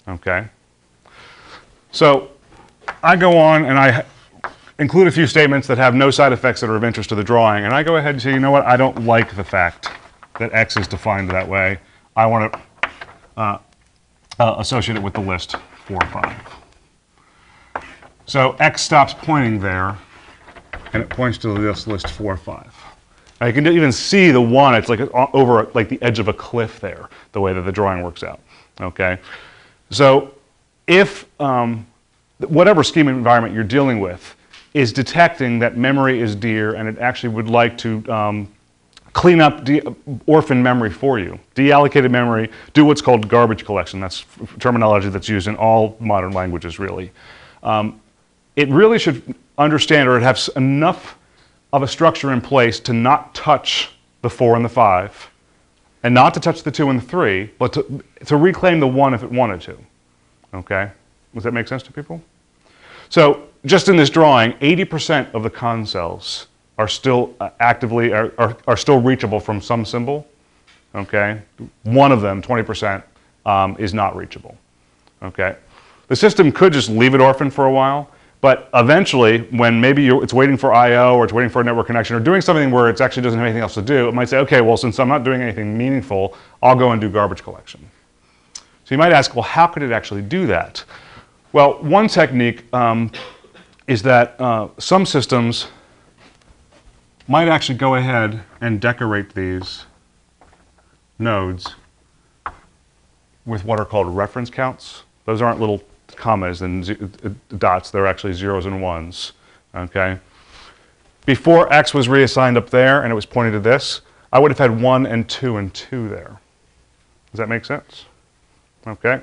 [0.08, 0.48] Okay,
[1.92, 2.30] so
[3.02, 4.04] I go on and I
[4.80, 7.22] include a few statements that have no side effects that are of interest to the
[7.22, 9.88] drawing, and I go ahead and say, you know what, I don't like the fact
[10.40, 11.78] that x is defined that way.
[12.16, 12.60] I want to
[13.36, 13.58] uh,
[14.40, 15.54] uh, associate it with the list
[15.86, 16.63] four or five.
[18.26, 19.96] So X stops pointing there,
[20.92, 22.74] and it points to this list four five.
[23.40, 26.32] Now you can even see the one, it's like over like the edge of a
[26.32, 28.40] cliff there, the way that the drawing works out,
[28.80, 29.18] okay?
[29.90, 30.34] So
[30.86, 31.86] if um,
[32.38, 34.34] whatever scheme environment you're dealing with
[34.72, 38.48] is detecting that memory is dear and it actually would like to um,
[39.12, 39.68] clean up
[40.26, 44.00] orphan memory for you, deallocated memory, do what's called garbage collection.
[44.00, 44.24] That's
[44.58, 47.12] terminology that's used in all modern languages, really.
[47.62, 48.00] Um,
[48.56, 51.18] it really should understand or it has enough
[51.72, 53.90] of a structure in place to not touch
[54.22, 55.30] the four and the five,
[56.02, 59.12] and not to touch the two and the three, but to, to reclaim the one
[59.12, 59.76] if it wanted to.
[60.54, 60.90] Okay?
[61.34, 62.22] Does that make sense to people?
[63.08, 66.46] So, just in this drawing, 80% of the con cells
[66.78, 70.26] are still uh, actively, are, are, are, still reachable from some symbol.
[70.94, 71.40] Okay?
[71.82, 73.02] One of them, 20%,
[73.46, 74.56] um, is not reachable.
[75.22, 75.56] Okay?
[76.08, 78.10] The system could just leave it orphaned for a while,
[78.44, 82.14] but eventually, when maybe it's waiting for I/O or it's waiting for a network connection
[82.14, 84.36] or doing something where it actually doesn't have anything else to do, it might say,
[84.36, 87.88] okay, well, since I'm not doing anything meaningful, I'll go and do garbage collection.
[88.52, 90.84] So you might ask, well, how could it actually do that?
[91.54, 93.10] Well, one technique um,
[93.86, 95.68] is that uh, some systems
[97.26, 99.86] might actually go ahead and decorate these
[101.18, 101.76] nodes
[103.46, 105.04] with what are called reference counts.
[105.24, 105.82] Those aren't little
[106.16, 106.88] commas and
[107.24, 109.32] uh, dots, they're actually zeros and ones.
[109.74, 110.18] Okay?
[111.26, 114.02] Before x was reassigned up there and it was pointing to this,
[114.32, 116.38] I would have had 1 and 2 and 2 there.
[117.30, 118.04] Does that make sense?
[118.86, 119.20] Okay.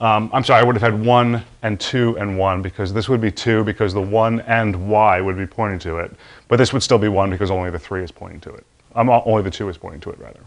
[0.00, 3.20] Um, I'm sorry, I would have had 1 and 2 and 1 because this would
[3.20, 6.12] be 2 because the 1 and y would be pointing to it.
[6.48, 8.66] But this would still be 1 because only the 3 is pointing to it.
[8.94, 10.40] Um, only the 2 is pointing to it, rather.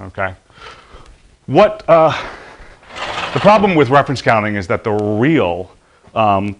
[0.00, 0.34] Okay.
[1.46, 2.12] What, uh,
[3.32, 5.70] the problem with reference counting is that the real,
[6.14, 6.56] um,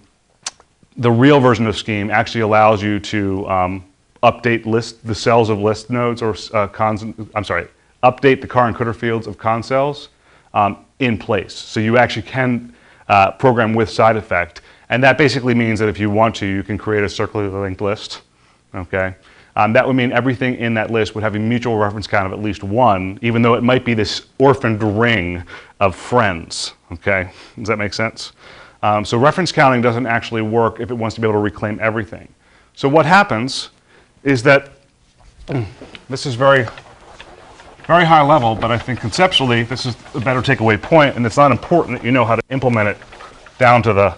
[0.97, 3.84] the real version of Scheme actually allows you to um,
[4.22, 7.03] update list the cells of list nodes or uh, cons.
[7.34, 7.68] I'm sorry,
[8.03, 10.11] update the car encoder fields of con cells
[10.53, 11.55] um, in place.
[11.55, 12.74] So you actually can
[13.09, 16.62] uh, program with side effect, and that basically means that if you want to, you
[16.62, 18.22] can create a circularly linked list.
[18.74, 19.14] Okay.
[19.57, 22.39] Um, that would mean everything in that list would have a mutual reference count of
[22.39, 25.43] at least one, even though it might be this orphaned ring
[25.81, 26.75] of friends.
[26.93, 28.33] Okay, does that make sense?
[28.83, 31.79] Um, so reference counting doesn't actually work if it wants to be able to reclaim
[31.81, 32.29] everything.
[32.75, 33.71] So what happens
[34.23, 34.71] is that
[36.11, 36.67] this is very,
[37.87, 41.39] very high level, but I think conceptually this is a better takeaway point, and it's
[41.39, 42.99] not important that you know how to implement it
[43.59, 44.15] down to the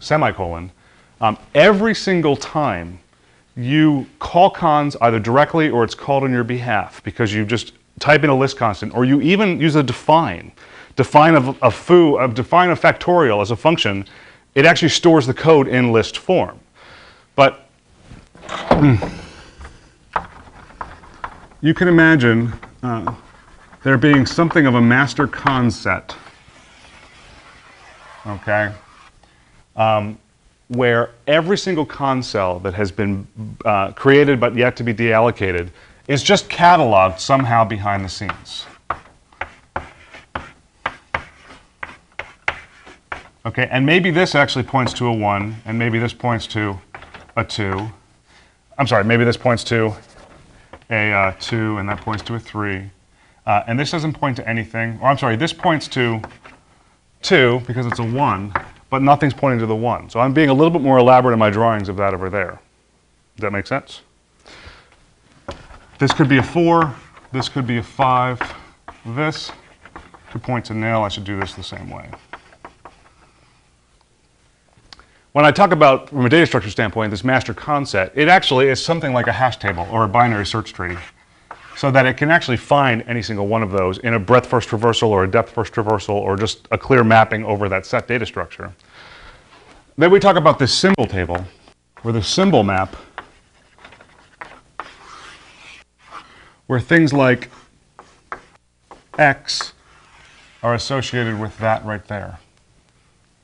[0.00, 0.72] semicolon,
[1.20, 2.98] um, every single time
[3.62, 8.24] you call cons either directly or it's called on your behalf because you just type
[8.24, 10.52] in a list constant or you even use a define,
[10.96, 14.04] define a, a foo, a define a factorial as a function,
[14.54, 16.58] it actually stores the code in list form.
[17.36, 17.68] But
[21.60, 22.52] you can imagine
[22.82, 23.14] uh,
[23.82, 26.16] there being something of a master con set,
[28.26, 28.72] okay,
[29.76, 30.18] um,
[30.70, 33.26] where every single con cell that has been
[33.64, 35.68] uh, created but yet to be deallocated
[36.06, 38.66] is just cataloged somehow behind the scenes.
[43.44, 46.78] Okay, and maybe this actually points to a 1, and maybe this points to
[47.36, 47.90] a 2.
[48.78, 49.92] I'm sorry, maybe this points to
[50.88, 52.88] a uh, 2, and that points to a 3.
[53.44, 55.00] Uh, and this doesn't point to anything.
[55.02, 56.20] Or I'm sorry, this points to
[57.22, 58.52] 2 because it's a 1,
[58.90, 60.10] but nothing's pointing to the 1.
[60.10, 62.60] So I'm being a little bit more elaborate in my drawings of that over there.
[63.36, 64.02] Does that make sense?
[65.98, 66.94] This could be a 4.
[67.32, 68.40] This could be a 5.
[69.06, 69.52] This
[70.30, 71.02] could point to nil.
[71.02, 72.10] I should do this the same way.
[75.32, 78.84] When I talk about, from a data structure standpoint, this master concept, it actually is
[78.84, 80.96] something like a hash table or a binary search tree
[81.80, 84.68] so that it can actually find any single one of those in a breadth first
[84.68, 88.26] traversal or a depth first traversal or just a clear mapping over that set data
[88.26, 88.70] structure.
[89.96, 91.42] Then we talk about this symbol table
[92.04, 92.94] or the symbol map
[96.66, 97.48] where things like
[99.18, 99.72] X
[100.62, 102.38] are associated with that right there.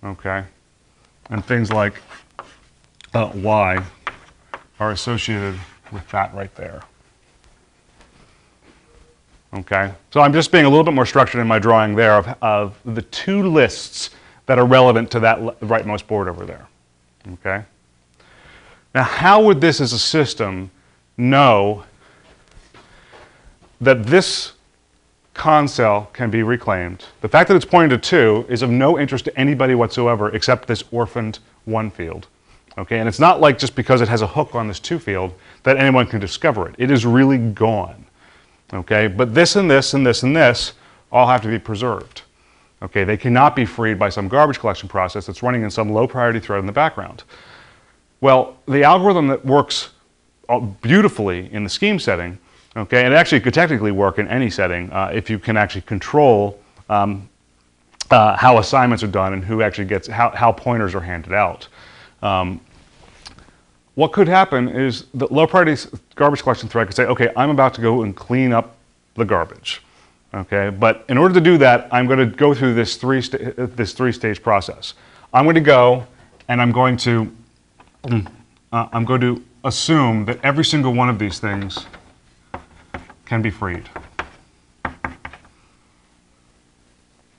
[0.05, 0.45] Okay?
[1.30, 2.03] and things like
[3.14, 3.82] uh, y
[4.78, 5.59] are associated
[5.93, 6.82] with that right there.
[9.57, 12.36] Okay, so I'm just being a little bit more structured in my drawing there of,
[12.42, 14.11] of the two lists
[14.46, 16.66] that are relevant to that rightmost board over there.
[17.34, 17.64] Okay.
[18.94, 20.70] Now, how would this as a system
[21.16, 21.84] know
[23.80, 24.52] that this
[25.36, 27.04] con cell can be reclaimed.
[27.20, 30.66] The fact that it's pointing to 2 is of no interest to anybody whatsoever except
[30.66, 32.26] this orphaned 1 field.
[32.78, 35.34] Okay, and it's not like just because it has a hook on this 2 field
[35.62, 36.74] that anyone can discover it.
[36.78, 38.05] It is really gone.
[38.72, 40.72] Okay, but this and this and this and this
[41.12, 42.22] all have to be preserved.
[42.82, 46.06] Okay, they cannot be freed by some garbage collection process that's running in some low
[46.06, 47.24] priority thread in the background.
[48.20, 49.90] Well, the algorithm that works
[50.82, 52.38] beautifully in the scheme setting
[52.76, 55.80] Okay, and it actually could technically work in any setting uh, if you can actually
[55.80, 56.60] control
[56.90, 57.26] um,
[58.10, 61.68] uh, how assignments are done and who actually gets, how, how pointers are handed out.
[62.22, 62.60] Um,
[63.97, 65.82] what could happen is the low priority
[66.14, 68.76] garbage collection thread could say, okay, I'm about to go and clean up
[69.14, 69.82] the garbage.
[70.34, 73.94] Okay, but in order to do that, I'm going to go through this three, this
[73.94, 74.94] three stage process.
[75.32, 76.07] I'm going to go
[76.49, 77.32] and I'm going to,
[78.11, 78.22] uh,
[78.70, 81.86] I'm going to assume that every single one of these things
[83.24, 83.88] can be freed.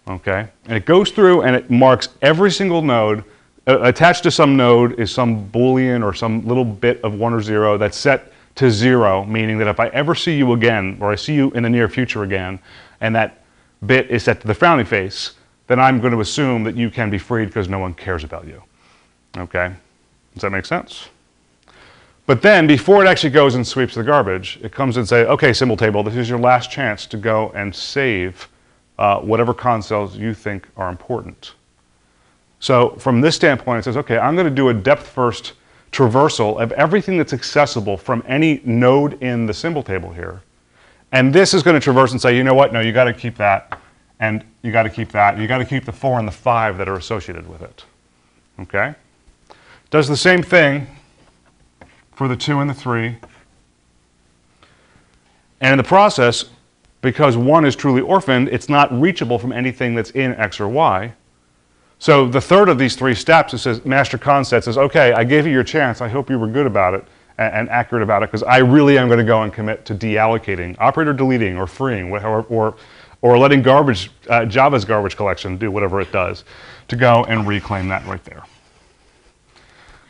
[0.08, 0.48] Okay?
[0.66, 3.24] And it goes through and it marks every single node.
[3.68, 7.78] Attached to some node is some Boolean or some little bit of one or zero
[7.78, 11.34] that's set to zero, meaning that if I ever see you again, or I see
[11.34, 12.60] you in the near future again,
[13.02, 13.44] and that
[13.86, 15.34] bit is set to the frowning face,
[15.68, 18.48] then I'm going to assume that you can be freed because no one cares about
[18.48, 18.64] you.
[19.38, 19.74] Okay?
[20.34, 21.10] Does that make sense?
[22.26, 25.52] But then, before it actually goes and sweeps the garbage, it comes and say, okay,
[25.52, 28.48] symbol table, this is your last chance to go and save
[28.98, 31.54] uh, whatever con cells you think are important.
[32.60, 35.54] So from this standpoint, it says, okay, I'm going to do a depth first
[35.92, 40.42] traversal of everything that's accessible from any node in the symbol table here.
[41.12, 43.14] And this is going to traverse and say, you know what, no, you got to
[43.14, 43.80] keep that,
[44.20, 46.78] and you got to keep that, you got to keep the four and the five
[46.78, 47.86] that are associated with it.
[48.60, 48.96] Okay?
[49.90, 50.88] Does the same thing
[52.18, 53.16] for the 2 and the 3.
[55.62, 56.46] And in the process,
[57.02, 61.14] because 1 is truly orphaned, it's not reachable from anything that's in X or Y.
[62.00, 65.46] So the third of these three steps, it says, master concept says, okay, I gave
[65.46, 66.02] you your chance.
[66.02, 67.04] I hope you were good about it
[67.38, 69.96] and, and accurate about it because I really am going to go and commit to
[69.96, 72.76] deallocating, operator deleting or freeing, or,
[73.22, 76.44] or, letting garbage, uh, Java's garbage collection do whatever it does
[76.88, 78.44] to go and reclaim that right there.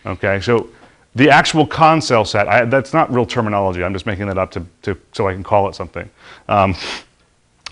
[0.06, 0.70] Okay, so
[1.16, 3.84] the actual con cell set, I, that's not real terminology.
[3.84, 6.10] I'm just making that up to, to so I can call it something.
[6.48, 6.76] Um,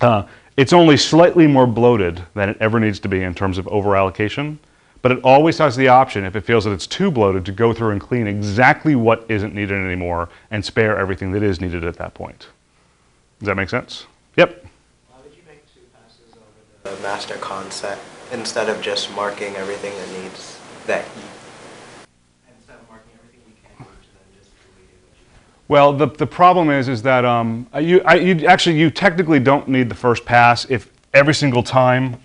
[0.02, 0.24] uh,
[0.58, 3.96] it's only slightly more bloated than it ever needs to be in terms of over
[3.96, 4.60] allocation,
[5.02, 7.74] but it always has the option, if it feels that it's too bloated, to go
[7.74, 11.98] through and clean exactly what isn't needed anymore and spare everything that is needed at
[11.98, 12.48] that point.
[13.40, 14.08] Does that make sense?
[14.38, 14.66] Yep.
[15.10, 18.02] Why you make two passes over the master concept
[18.32, 21.24] instead of just marking everything that needs that you,
[22.58, 25.55] Instead of marking everything you can do to then just deleting what you can.
[25.68, 29.68] Well, the, the problem is, is that um, you, I, you actually, you technically don't
[29.68, 32.18] need the first pass if every single time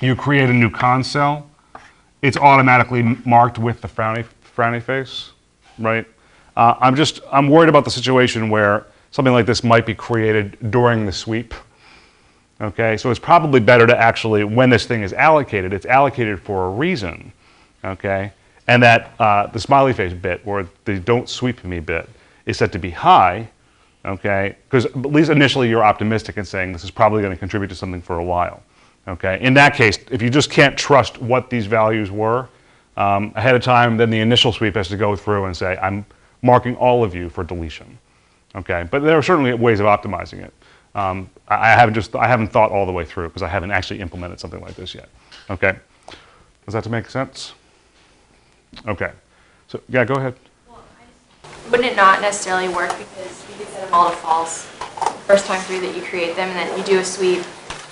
[0.00, 1.48] you create a new con cell,
[2.22, 4.26] it's automatically marked with the frowny,
[4.56, 5.30] frowny face,
[5.78, 6.06] right?
[6.56, 10.58] Uh, I'm just, I'm worried about the situation where something like this might be created
[10.72, 11.54] during the sweep.
[12.60, 16.66] Okay, so it's probably better to actually, when this thing is allocated, it's allocated for
[16.66, 17.32] a reason.
[17.84, 18.32] Okay,
[18.68, 22.08] and that uh, the smiley face bit or the don't sweep me bit
[22.46, 23.48] is set to be high.
[24.04, 27.68] Okay, because at least initially you're optimistic in saying this is probably going to contribute
[27.68, 28.62] to something for a while.
[29.06, 32.48] Okay, in that case, if you just can't trust what these values were
[32.96, 36.04] um, ahead of time, then the initial sweep has to go through and say, I'm
[36.42, 37.98] marking all of you for deletion.
[38.54, 40.52] Okay, but there are certainly ways of optimizing it.
[40.94, 43.70] Um, I, I haven't just I haven't thought all the way through because I haven't
[43.70, 45.08] actually implemented something like this yet.
[45.48, 45.76] Okay,
[46.66, 47.54] does that make sense?
[48.86, 49.12] Okay,
[49.68, 50.34] so yeah, go ahead.
[51.70, 54.64] Wouldn't it not necessarily work because you could set them all to false
[55.26, 57.42] first time through that you create them, and then you do a sweep,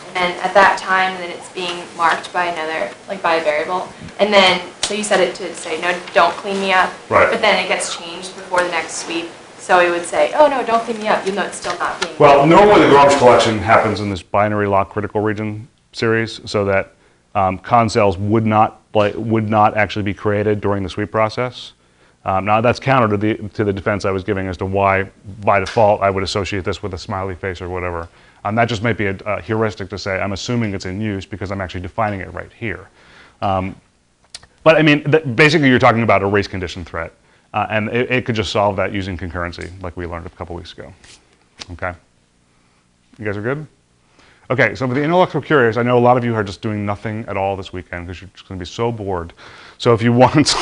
[0.06, 3.88] and then at that time, then it's being marked by another, like by a variable,
[4.18, 6.92] and then, so you set it to say, no, don't clean me up.
[7.08, 7.30] Right.
[7.30, 10.64] But then it gets changed before the next sweep, so it would say, oh, no,
[10.66, 12.14] don't clean me up, even though it's still not being.
[12.18, 16.94] Well, normally the garbage collection happens in this binary lock critical region series, so that
[17.34, 21.72] um, con cells would not like, would not actually be created during the sweep process.
[22.24, 25.04] Um, now that's counter to the to the defense I was giving as to why
[25.42, 28.08] by default I would associate this with a smiley face or whatever.
[28.44, 31.24] Um, that just might be a, a heuristic to say I'm assuming it's in use
[31.24, 32.88] because I'm actually defining it right here.
[33.40, 33.74] Um,
[34.62, 35.02] but I mean,
[35.34, 37.12] basically, you're talking about a race condition threat,
[37.54, 40.54] uh, and it, it could just solve that using concurrency, like we learned a couple
[40.54, 40.92] weeks ago.
[41.72, 41.94] Okay,
[43.18, 43.66] you guys are good.
[44.50, 46.84] Okay, so for the intellectual curious, I know a lot of you are just doing
[46.84, 49.32] nothing at all this weekend because you're just going to be so bored.
[49.78, 50.54] So if you want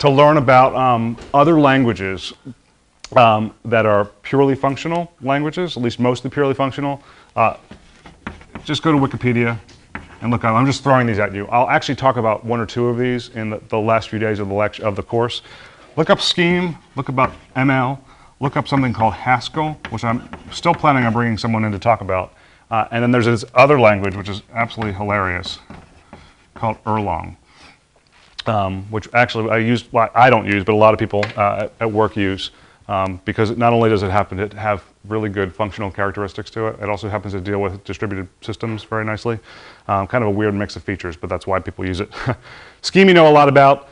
[0.00, 2.32] to learn about um, other languages
[3.16, 7.02] um, that are purely functional languages, at least mostly purely functional,
[7.36, 7.56] uh,
[8.64, 9.58] just go to Wikipedia
[10.22, 10.44] and look.
[10.44, 10.54] Up.
[10.54, 11.46] I'm just throwing these at you.
[11.46, 14.38] I'll actually talk about one or two of these in the, the last few days
[14.38, 15.42] of the lecture of the course.
[15.96, 16.78] Look up Scheme.
[16.96, 17.98] Look about ML.
[18.40, 22.00] Look up something called Haskell, which I'm still planning on bringing someone in to talk
[22.00, 22.32] about.
[22.70, 25.58] Uh, and then there's this other language which is absolutely hilarious
[26.54, 27.36] called Erlang
[28.48, 31.68] um, which actually I use, well, I don't use, but a lot of people uh,
[31.80, 32.50] at, work use,
[32.88, 36.80] um, because not only does it happen to have really good functional characteristics to it,
[36.80, 39.38] it also happens to deal with distributed systems very nicely.
[39.88, 42.10] Um, kind of a weird mix of features, but that's why people use it.
[42.82, 43.88] Scheme you know a lot about.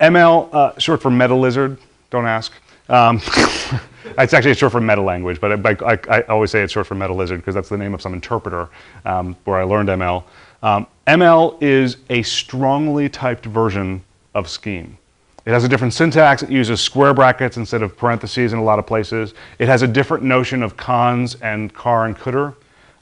[0.00, 1.78] ML, uh, short for meta lizard,
[2.10, 2.52] don't ask.
[2.88, 3.16] Um,
[4.18, 6.94] it's actually short for meta language, but I, I, I always say it's short for
[6.94, 8.68] meta lizard because that's the name of some interpreter
[9.04, 10.22] um, where I learned ML.
[10.62, 14.02] Um, ML is a strongly typed version
[14.34, 14.98] of Scheme.
[15.44, 16.42] It has a different syntax.
[16.42, 19.32] It uses square brackets instead of parentheses in a lot of places.
[19.60, 22.54] It has a different notion of cons and car and cdr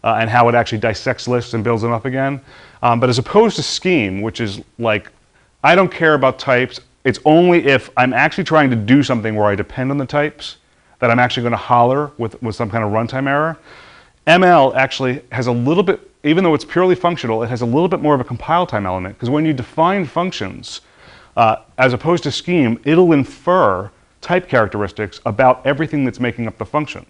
[0.05, 2.43] uh, and how it actually dissects lists and builds them up again.
[2.83, 5.11] Um, but as opposed to Scheme, which is like,
[5.63, 6.81] I don't care about types.
[7.05, 10.59] It's only if I'm actually trying to do something where I depend on the types
[10.99, 13.59] that I'm actually going to holler with, with some kind of runtime error.
[14.27, 17.89] ML actually has a little bit, even though it's purely functional, it has a little
[17.89, 20.81] bit more of a compile time element because when you define functions,
[21.37, 26.65] uh, as opposed to scheme, it'll infer type characteristics about everything that's making up the
[26.65, 27.05] function.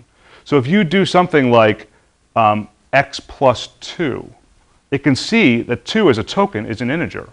[0.45, 1.89] So if you do something like
[2.35, 4.29] um, x plus 2,
[4.91, 7.29] it can see that 2 as a token is an integer,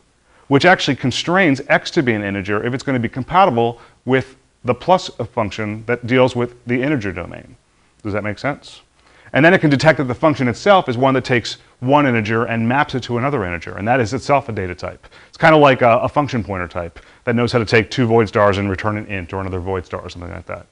[0.47, 4.35] which actually constrains x to be an integer if it's going to be compatible with
[4.63, 7.55] the plus function that deals with the integer domain.
[8.03, 8.81] Does that make sense?
[9.33, 12.45] And then it can detect that the function itself is one that takes one integer
[12.45, 15.07] and maps it to another integer, and that is itself a data type.
[15.29, 18.05] It's kind of like a, a function pointer type that knows how to take two
[18.05, 20.65] void stars and return an int or another void star or something like that.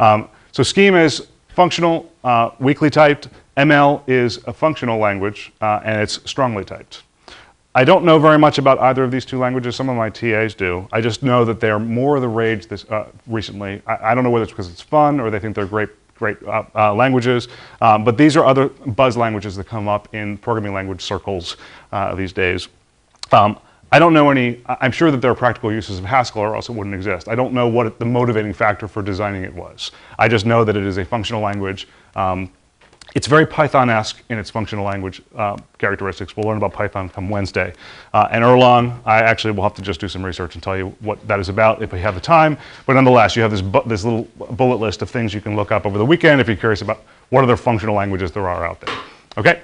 [0.00, 3.28] Um, so scheme is functional, uh, weakly typed.
[3.56, 7.02] ML is a functional language, uh, and it's strongly typed.
[7.74, 9.76] I don't know very much about either of these two languages.
[9.76, 10.86] Some of my TAs do.
[10.92, 13.80] I just know that they're more the rage this, uh, recently.
[13.86, 15.88] I, I, don't know whether it's because it's fun or they think they're great
[16.22, 17.48] great uh, uh, languages.
[17.80, 21.56] Um, but these are other buzz languages that come up in programming language circles
[21.90, 22.68] uh, these days.
[23.32, 23.58] Um,
[23.90, 26.68] I don't know any, I'm sure that there are practical uses of Haskell or else
[26.68, 27.28] it wouldn't exist.
[27.28, 29.90] I don't know what the motivating factor for designing it was.
[30.16, 31.88] I just know that it is a functional language.
[32.14, 32.50] Um,
[33.14, 36.36] it's very Python-esque in its functional language uh, characteristics.
[36.36, 37.74] We'll learn about Python come Wednesday.
[38.14, 40.94] Uh, and Erlang, I actually will have to just do some research and tell you
[41.00, 42.56] what that is about if we have the time.
[42.86, 45.84] But nonetheless, you have this, this little bullet list of things you can look up
[45.84, 48.94] over the weekend if you're curious about what other functional languages there are out there.
[49.36, 49.60] Okay?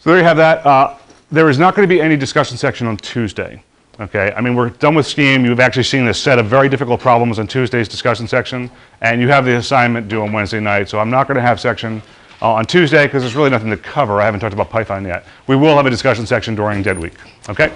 [0.00, 0.66] So there you have that.
[0.66, 0.96] Uh,
[1.30, 3.62] there is not going to be any discussion section on Tuesday.
[4.00, 5.44] Okay, I mean, we're done with Scheme.
[5.44, 8.68] You've actually seen a set of very difficult problems in Tuesday's discussion section,
[9.00, 10.88] and you have the assignment due on Wednesday night.
[10.88, 12.02] So I'm not going to have section
[12.42, 14.20] uh, on Tuesday because there's really nothing to cover.
[14.20, 15.26] I haven't talked about Python yet.
[15.46, 17.14] We will have a discussion section during Dead Week.
[17.48, 17.72] Okay,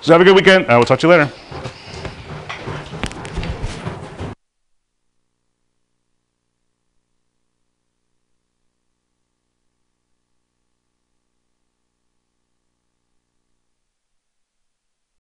[0.00, 0.64] so have a good weekend.
[0.64, 1.79] Uh, we'll talk to you later.